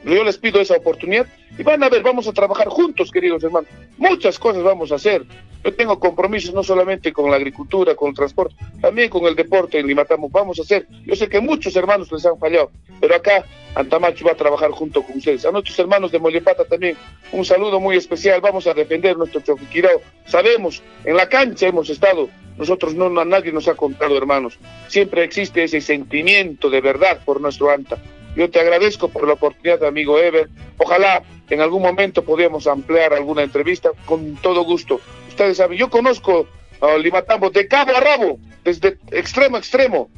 Yo 0.05 0.25
les 0.25 0.39
pido 0.39 0.61
esa 0.61 0.77
oportunidad 0.77 1.27
y 1.57 1.63
van 1.63 1.83
a 1.83 1.89
ver, 1.89 2.03
vamos 2.03 2.27
a 2.27 2.33
trabajar 2.33 2.69
juntos, 2.69 3.11
queridos 3.11 3.45
hermanos. 3.45 3.71
Muchas 3.97 4.39
cosas 4.39 4.63
vamos 4.63 4.91
a 4.91 4.97
hacer. 4.97 5.25
Yo 5.65 5.75
tengo 5.75 5.99
compromisos 5.99 6.55
no 6.55 6.63
solamente 6.63 7.13
con 7.13 7.31
la 7.31 7.37
agricultura, 7.37 7.95
con 7.95 8.11
el 8.11 8.15
transporte, 8.15 8.55
también 8.81 9.11
con 9.11 9.25
el 9.25 9.35
deporte 9.35 9.79
en 9.79 9.87
Limatamo. 9.87 10.29
Vamos 10.29 10.59
a 10.59 10.63
hacer. 10.63 10.87
Yo 11.05 11.17
sé 11.17 11.29
que 11.29 11.41
muchos 11.41 11.75
hermanos 11.77 12.11
les 12.13 12.25
han 12.25 12.39
fallado, 12.39 12.71
pero 13.01 13.17
acá 13.17 13.45
Antamacho 13.75 14.25
va 14.25 14.33
a 14.33 14.37
trabajar 14.37 14.71
junto 14.71 15.03
con 15.03 15.19
ustedes. 15.19 15.45
A 15.45 15.51
nuestros 15.51 15.79
hermanos 15.79 16.13
de 16.13 16.19
Mollepata 16.19 16.65
también 16.65 16.97
un 17.33 17.45
saludo 17.45 17.81
muy 17.81 17.97
especial. 17.97 18.41
Vamos 18.41 18.67
a 18.67 18.75
defender 18.75 19.17
nuestro 19.17 19.41
Choquiquirao. 19.41 20.01
Sabemos, 20.27 20.83
en 21.05 21.17
la 21.17 21.29
cancha 21.29 21.67
hemos 21.67 21.91
estado. 21.91 22.29
Nosotros 22.57 22.95
no, 22.95 23.21
a 23.21 23.25
nadie 23.25 23.53
nos 23.53 23.69
ha 23.69 23.75
contado, 23.75 24.17
hermanos. 24.17 24.59
Siempre 24.89 25.23
existe 25.23 25.63
ese 25.63 25.81
sentimiento 25.81 26.71
de 26.71 26.81
verdad 26.81 27.21
por 27.25 27.41
nuestro 27.41 27.71
Anta. 27.71 27.99
Yo 28.35 28.51
te 28.51 28.61
agradezco 28.61 29.09
por 29.09 29.27
la 29.27 29.35
oportunidad, 29.35 29.85
amigo 29.85 30.19
Ever. 30.19 30.49
Ojalá 30.77 31.23
en 31.51 31.61
algún 31.61 31.83
momento 31.83 32.23
podamos 32.23 32.67
ampliar 32.67 33.13
alguna 33.13 33.43
entrevista 33.43 33.91
con 34.07 34.37
todo 34.37 34.63
gusto. 34.65 35.01
Ustedes 35.39 35.59
saben, 35.59 35.79
yo 35.79 35.89
conozco 35.89 36.49
a 36.81 36.99
Limatambo 36.99 37.51
de 37.51 37.69
cabo 37.69 37.95
a 37.95 38.01
rabo, 38.01 38.41
desde 38.65 38.99
extremo 39.13 39.55
a 39.55 39.61
extremo, 39.61 40.11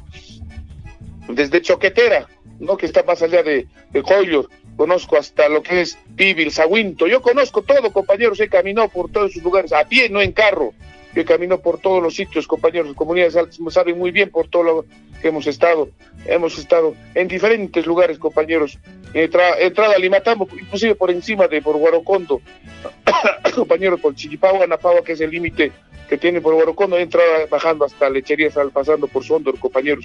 desde 1.27 1.61
Choquetera, 1.61 2.27
¿no? 2.59 2.75
que 2.75 2.87
está 2.87 3.03
más 3.03 3.21
allá 3.21 3.43
de, 3.43 3.67
de 3.91 4.03
conozco 4.75 5.17
hasta 5.19 5.47
lo 5.47 5.61
que 5.61 5.81
es 5.81 5.99
Pibil, 6.15 6.51
Saguinto, 6.51 7.05
yo 7.05 7.21
conozco 7.21 7.61
todo, 7.61 7.93
compañeros, 7.93 8.39
he 8.39 8.49
caminado 8.49 8.89
por 8.89 9.11
todos 9.11 9.29
esos 9.29 9.43
lugares, 9.43 9.71
a 9.73 9.87
pie, 9.87 10.09
no 10.09 10.21
en 10.21 10.31
carro, 10.31 10.73
yo 11.15 11.25
camino 11.25 11.59
por 11.59 11.79
todos 11.79 12.01
los 12.01 12.15
sitios, 12.15 12.47
compañeros 12.47 12.89
de 12.89 12.95
comunidades 12.95 13.35
altas, 13.35 13.59
saben 13.69 13.97
muy 13.97 14.11
bien 14.11 14.29
por 14.29 14.47
todo 14.47 14.63
lo 14.63 14.85
que 15.21 15.27
hemos 15.27 15.45
estado, 15.47 15.89
hemos 16.25 16.57
estado 16.57 16.95
en 17.13 17.27
diferentes 17.27 17.85
lugares, 17.85 18.17
compañeros, 18.17 18.79
he 19.13 19.23
entrado 19.23 19.93
a 19.93 19.99
Limatambo, 19.99 20.47
inclusive 20.59 20.95
por 20.95 21.11
encima 21.11 21.47
de 21.47 21.61
por 21.61 21.77
Guarocondo, 21.77 22.41
compañeros, 23.55 23.99
por 23.99 24.15
Chiquipagua, 24.15 24.63
Anapagua, 24.63 25.03
que 25.03 25.13
es 25.13 25.21
el 25.21 25.31
límite 25.31 25.71
que 26.11 26.17
tiene 26.17 26.41
por 26.41 26.53
Guarocondo, 26.53 26.97
he 26.97 27.03
entrado 27.03 27.47
bajando 27.49 27.85
hasta 27.85 28.09
Lecherías, 28.09 28.53
pasando 28.73 29.07
por 29.07 29.23
Sondor, 29.23 29.57
compañeros. 29.57 30.03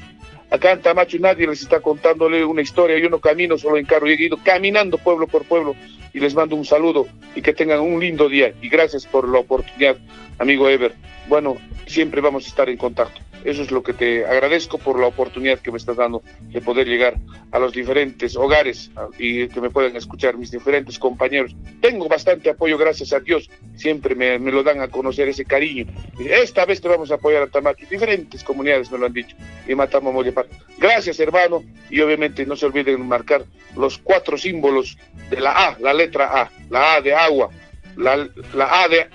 Acá 0.53 0.71
en 0.71 0.81
Tamacho 0.81 1.19
nadie 1.19 1.49
les 1.49 1.63
está 1.63 1.81
contándole 1.81 2.45
una 2.45 2.63
historia, 2.63 2.97
yo 2.97 3.11
no 3.11 3.19
camino 3.19 3.59
solo 3.59 3.77
en 3.77 3.87
carro, 3.87 4.07
he 4.07 4.15
ido 4.15 4.37
caminando 4.37 4.99
pueblo 4.99 5.27
por 5.27 5.45
pueblo 5.47 5.75
y 6.15 6.21
les 6.21 6.33
mando 6.33 6.55
un 6.55 6.65
saludo 6.65 7.09
y 7.35 7.43
que 7.43 7.53
tengan 7.53 7.81
un 7.81 7.99
lindo 7.99 8.29
día 8.29 8.55
y 8.63 8.69
gracias 8.69 9.05
por 9.05 9.29
la 9.29 9.41
oportunidad, 9.41 9.97
amigo 10.39 10.69
Ever. 10.69 10.95
Bueno, 11.27 11.57
siempre 11.87 12.21
vamos 12.21 12.45
a 12.45 12.49
estar 12.51 12.69
en 12.69 12.77
contacto. 12.77 13.26
Eso 13.47 13.63
es 13.63 13.71
lo 13.71 13.81
que 13.81 13.93
te 13.93 14.27
agradezco 14.27 14.77
por 14.77 14.99
la 14.99 15.07
oportunidad 15.07 15.61
que 15.61 15.71
me 15.71 15.79
estás 15.79 15.95
dando 15.95 16.21
de 16.41 16.61
poder 16.61 16.89
llegar 16.89 17.15
a 17.53 17.61
los 17.61 17.73
diferentes 17.73 18.35
hogares 18.35 18.91
y 19.19 19.47
que 19.47 19.61
me 19.61 19.71
puedan 19.71 19.95
escuchar 19.95 20.37
mis 20.37 20.51
diferentes 20.51 20.99
compañeros. 20.99 21.55
Tengo 21.81 22.09
bastante 22.09 22.51
apoyo, 22.51 22.77
gracias 22.77 23.13
a 23.13 23.21
Dios. 23.21 23.49
Siempre 23.77 24.17
me, 24.17 24.41
lo 24.51 24.65
dan 24.65 24.81
a 24.81 24.89
conocer 24.89 25.29
ese 25.29 25.45
cariño. 25.45 25.87
Esta 26.19 26.67
vez 26.67 26.81
te 26.81 26.89
vamos 26.89 27.13
a 27.13 27.15
apoyar 27.15 27.45
a 27.45 27.47
Tamacho. 27.47 27.87
Diferentes 27.89 28.43
comunidades 28.43 28.91
me 28.91 28.99
lo 28.99 29.07
han 29.07 29.13
dicho. 29.13 29.37
Y 29.69 29.77
matamos 29.77 30.13
Mollepar. 30.13 30.49
Gracias, 30.79 31.21
hermano. 31.21 31.63
Y 31.89 32.01
obviamente 32.01 32.45
no 32.47 32.57
se 32.57 32.67
olviden 32.67 33.07
marcar 33.07 33.45
los 33.77 33.99
cuatro 33.99 34.37
símbolos 34.37 34.99
de 35.31 35.41
la 35.41 35.53
A, 35.53 35.79
la 35.79 35.95
letra 35.95 36.43
A. 36.43 36.51
La 36.69 36.95
A 36.95 37.01
de 37.01 37.15
agua, 37.15 37.51
la, 37.97 38.29
la 38.55 38.83
A 38.83 38.89
de 38.89 39.07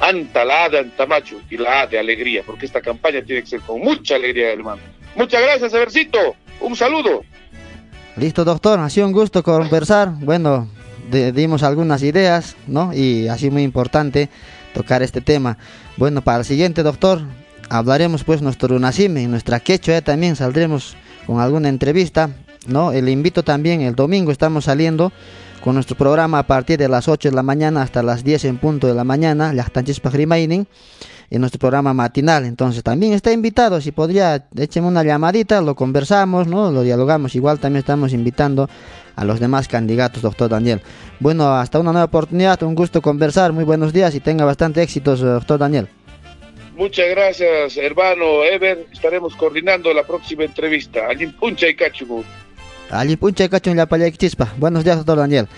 Anta, 0.00 0.44
la 0.44 0.64
A 0.64 0.68
de 0.68 0.78
Antamacho 0.80 1.40
y 1.50 1.56
la 1.56 1.82
A 1.82 1.86
de 1.86 1.98
alegría, 1.98 2.42
porque 2.44 2.66
esta 2.66 2.80
campaña 2.80 3.22
tiene 3.22 3.42
que 3.42 3.48
ser 3.48 3.60
con 3.60 3.80
mucha 3.80 4.16
alegría, 4.16 4.52
hermano. 4.52 4.82
Muchas 5.14 5.42
gracias, 5.42 5.72
Eversito. 5.72 6.18
Un 6.60 6.76
saludo. 6.76 7.22
Listo, 8.16 8.44
doctor. 8.44 8.78
Ha 8.80 8.90
sido 8.90 9.06
un 9.06 9.12
gusto 9.12 9.42
conversar. 9.42 10.10
Bueno, 10.20 10.68
dimos 11.10 11.62
algunas 11.62 12.02
ideas, 12.02 12.56
¿no? 12.66 12.92
Y 12.94 13.28
sido 13.38 13.52
muy 13.52 13.62
importante 13.62 14.28
tocar 14.74 15.02
este 15.02 15.20
tema. 15.20 15.58
Bueno, 15.96 16.22
para 16.22 16.38
el 16.38 16.44
siguiente, 16.44 16.82
doctor, 16.82 17.22
hablaremos 17.68 18.24
pues 18.24 18.42
nuestro 18.42 18.68
Runacime, 18.68 19.22
en 19.22 19.30
nuestra 19.30 19.60
quechua 19.60 20.00
también 20.02 20.36
saldremos 20.36 20.96
con 21.26 21.40
alguna 21.40 21.68
entrevista, 21.68 22.30
¿no? 22.66 22.92
Le 22.92 23.10
invito 23.10 23.42
también, 23.42 23.80
el 23.80 23.94
domingo 23.94 24.30
estamos 24.32 24.64
saliendo 24.64 25.12
con 25.66 25.74
nuestro 25.74 25.96
programa 25.96 26.38
a 26.38 26.46
partir 26.46 26.78
de 26.78 26.88
las 26.88 27.08
8 27.08 27.30
de 27.30 27.34
la 27.34 27.42
mañana 27.42 27.82
hasta 27.82 28.00
las 28.00 28.22
10 28.22 28.44
en 28.44 28.58
punto 28.58 28.86
de 28.86 28.94
la 28.94 29.02
mañana, 29.02 29.52
en 29.52 31.40
nuestro 31.40 31.58
programa 31.58 31.92
matinal. 31.92 32.44
Entonces 32.44 32.84
también 32.84 33.14
está 33.14 33.32
invitado, 33.32 33.80
si 33.80 33.90
podría, 33.90 34.46
écheme 34.56 34.86
una 34.86 35.02
llamadita, 35.02 35.60
lo 35.60 35.74
conversamos, 35.74 36.46
¿no? 36.46 36.70
lo 36.70 36.82
dialogamos. 36.82 37.34
Igual 37.34 37.58
también 37.58 37.80
estamos 37.80 38.12
invitando 38.12 38.70
a 39.16 39.24
los 39.24 39.40
demás 39.40 39.66
candidatos, 39.66 40.22
doctor 40.22 40.50
Daniel. 40.50 40.82
Bueno, 41.18 41.52
hasta 41.52 41.80
una 41.80 41.90
nueva 41.90 42.04
oportunidad, 42.04 42.62
un 42.62 42.76
gusto 42.76 43.02
conversar, 43.02 43.52
muy 43.52 43.64
buenos 43.64 43.92
días 43.92 44.14
y 44.14 44.20
tenga 44.20 44.44
bastante 44.44 44.80
éxitos, 44.82 45.18
doctor 45.18 45.58
Daniel. 45.58 45.88
Muchas 46.76 47.08
gracias, 47.10 47.76
hermano 47.76 48.44
Ever. 48.44 48.86
Estaremos 48.92 49.34
coordinando 49.34 49.92
la 49.92 50.04
próxima 50.04 50.44
entrevista. 50.44 51.08
Allí 51.08 51.26
puncha 51.26 51.66
y 51.66 51.74
cachugo. 51.74 52.22
Allí 52.90 53.16
puncha 53.16 53.44
y 53.44 53.48
cacho 53.48 53.70
en 53.70 53.76
la 53.76 53.88
chispa. 54.12 54.52
Buenos 54.58 54.84
días, 54.84 54.96
doctor 54.96 55.18
Daniel. 55.18 55.48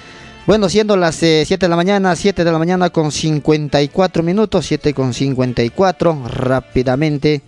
Bueno, 0.46 0.68
siendo 0.70 0.96
las 0.96 1.16
7 1.16 1.54
eh, 1.54 1.58
de 1.58 1.68
la 1.68 1.76
mañana, 1.76 2.16
7 2.16 2.42
de 2.42 2.50
la 2.50 2.58
mañana 2.58 2.88
con 2.88 3.12
54 3.12 4.22
minutos, 4.22 4.64
7 4.64 4.94
con 4.94 5.12
54, 5.12 6.22
rápidamente 6.26 7.42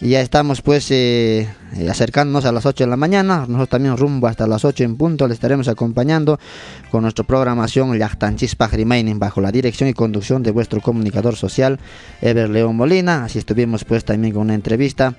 ya 0.00 0.20
estamos 0.20 0.62
pues 0.62 0.90
eh, 0.90 1.48
eh, 1.76 1.90
acercándonos 1.90 2.44
a 2.44 2.52
las 2.52 2.66
8 2.66 2.84
de 2.84 2.90
la 2.90 2.96
mañana, 2.96 3.40
nosotros 3.40 3.68
también 3.68 3.96
rumbo 3.96 4.28
hasta 4.28 4.46
las 4.46 4.64
8 4.64 4.84
en 4.84 4.96
punto, 4.96 5.26
le 5.26 5.34
estaremos 5.34 5.68
acompañando 5.68 6.38
con 6.90 7.02
nuestra 7.02 7.24
programación 7.24 7.96
Yachtanchispa 7.98 8.68
Remaining 8.68 9.18
bajo 9.18 9.40
la 9.40 9.50
dirección 9.50 9.88
y 9.88 9.94
conducción 9.94 10.42
de 10.42 10.52
vuestro 10.52 10.80
comunicador 10.80 11.36
social 11.36 11.80
Ever 12.20 12.48
León 12.48 12.76
Molina, 12.76 13.24
así 13.24 13.38
estuvimos 13.38 13.84
pues 13.84 14.04
también 14.04 14.34
con 14.34 14.42
una 14.42 14.54
entrevista 14.54 15.14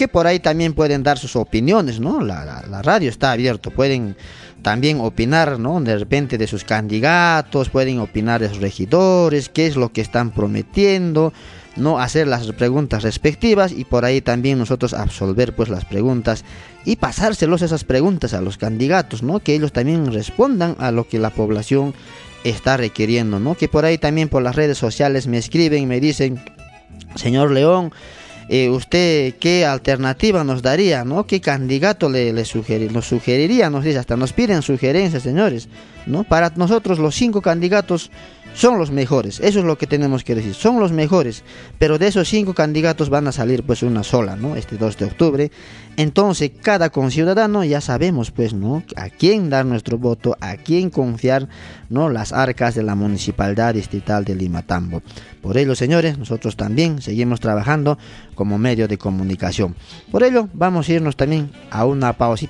que 0.00 0.08
por 0.08 0.26
ahí 0.26 0.40
también 0.40 0.72
pueden 0.72 1.02
dar 1.02 1.18
sus 1.18 1.36
opiniones, 1.36 2.00
¿no? 2.00 2.22
La, 2.22 2.62
radio 2.80 3.10
está 3.10 3.32
abierto, 3.32 3.70
pueden 3.70 4.16
también 4.62 4.98
opinar, 4.98 5.58
¿no? 5.58 5.78
De 5.78 5.94
repente 5.94 6.38
de 6.38 6.46
sus 6.46 6.64
candidatos, 6.64 7.68
pueden 7.68 7.98
opinar 7.98 8.40
de 8.40 8.48
sus 8.48 8.62
regidores, 8.62 9.50
qué 9.50 9.66
es 9.66 9.76
lo 9.76 9.92
que 9.92 10.00
están 10.00 10.30
prometiendo, 10.30 11.34
no 11.76 11.98
hacer 11.98 12.28
las 12.28 12.46
preguntas 12.52 13.02
respectivas 13.02 13.72
y 13.72 13.84
por 13.84 14.06
ahí 14.06 14.22
también 14.22 14.56
nosotros 14.58 14.94
absolver 14.94 15.54
pues 15.54 15.68
las 15.68 15.84
preguntas 15.84 16.46
y 16.86 16.96
pasárselos 16.96 17.60
esas 17.60 17.84
preguntas 17.84 18.32
a 18.32 18.40
los 18.40 18.56
candidatos, 18.56 19.22
¿no? 19.22 19.40
Que 19.40 19.54
ellos 19.54 19.74
también 19.74 20.10
respondan 20.10 20.76
a 20.78 20.92
lo 20.92 21.06
que 21.06 21.18
la 21.18 21.28
población 21.28 21.92
está 22.42 22.78
requiriendo, 22.78 23.38
¿no? 23.38 23.54
Que 23.54 23.68
por 23.68 23.84
ahí 23.84 23.98
también 23.98 24.30
por 24.30 24.42
las 24.42 24.56
redes 24.56 24.78
sociales 24.78 25.26
me 25.26 25.36
escriben 25.36 25.82
y 25.82 25.86
me 25.86 26.00
dicen, 26.00 26.40
señor 27.16 27.50
León, 27.50 27.92
eh, 28.52 28.68
¿usted 28.68 29.36
qué 29.38 29.64
alternativa 29.64 30.42
nos 30.42 30.60
daría, 30.60 31.04
no? 31.04 31.24
¿Qué 31.24 31.40
candidato 31.40 32.10
le, 32.10 32.32
le 32.32 32.44
nos 32.90 33.06
sugeriría? 33.06 33.70
Nos 33.70 33.84
dice, 33.84 33.98
hasta 33.98 34.16
nos 34.16 34.32
piden 34.32 34.62
sugerencias, 34.62 35.22
señores, 35.22 35.68
¿no? 36.04 36.24
Para 36.24 36.50
nosotros 36.56 36.98
los 36.98 37.14
cinco 37.14 37.42
candidatos 37.42 38.10
son 38.54 38.78
los 38.78 38.90
mejores, 38.90 39.40
eso 39.40 39.60
es 39.60 39.64
lo 39.64 39.78
que 39.78 39.86
tenemos 39.86 40.24
que 40.24 40.34
decir, 40.34 40.54
son 40.54 40.80
los 40.80 40.92
mejores, 40.92 41.44
pero 41.78 41.98
de 41.98 42.08
esos 42.08 42.28
cinco 42.28 42.54
candidatos 42.54 43.08
van 43.08 43.26
a 43.28 43.32
salir 43.32 43.62
pues 43.62 43.82
una 43.82 44.02
sola, 44.02 44.36
¿no? 44.36 44.56
Este 44.56 44.76
2 44.76 44.96
de 44.98 45.04
octubre. 45.04 45.50
Entonces, 45.96 46.50
cada 46.62 46.90
conciudadano 46.90 47.64
ya 47.64 47.80
sabemos 47.80 48.30
pues, 48.30 48.54
¿no? 48.54 48.82
A 48.96 49.08
quién 49.08 49.50
dar 49.50 49.66
nuestro 49.66 49.98
voto, 49.98 50.36
a 50.40 50.56
quién 50.56 50.90
confiar, 50.90 51.48
¿no? 51.88 52.08
Las 52.08 52.32
arcas 52.32 52.74
de 52.74 52.82
la 52.82 52.94
Municipalidad 52.94 53.74
Distrital 53.74 54.24
de 54.24 54.34
Limatambo. 54.34 55.02
Por 55.42 55.56
ello, 55.56 55.74
señores, 55.74 56.18
nosotros 56.18 56.56
también 56.56 57.02
seguimos 57.02 57.40
trabajando 57.40 57.98
como 58.34 58.58
medio 58.58 58.88
de 58.88 58.98
comunicación. 58.98 59.74
Por 60.10 60.22
ello, 60.22 60.48
vamos 60.52 60.88
a 60.88 60.92
irnos 60.92 61.16
también 61.16 61.50
a 61.70 61.84
una 61.84 62.14
pausita 62.14 62.30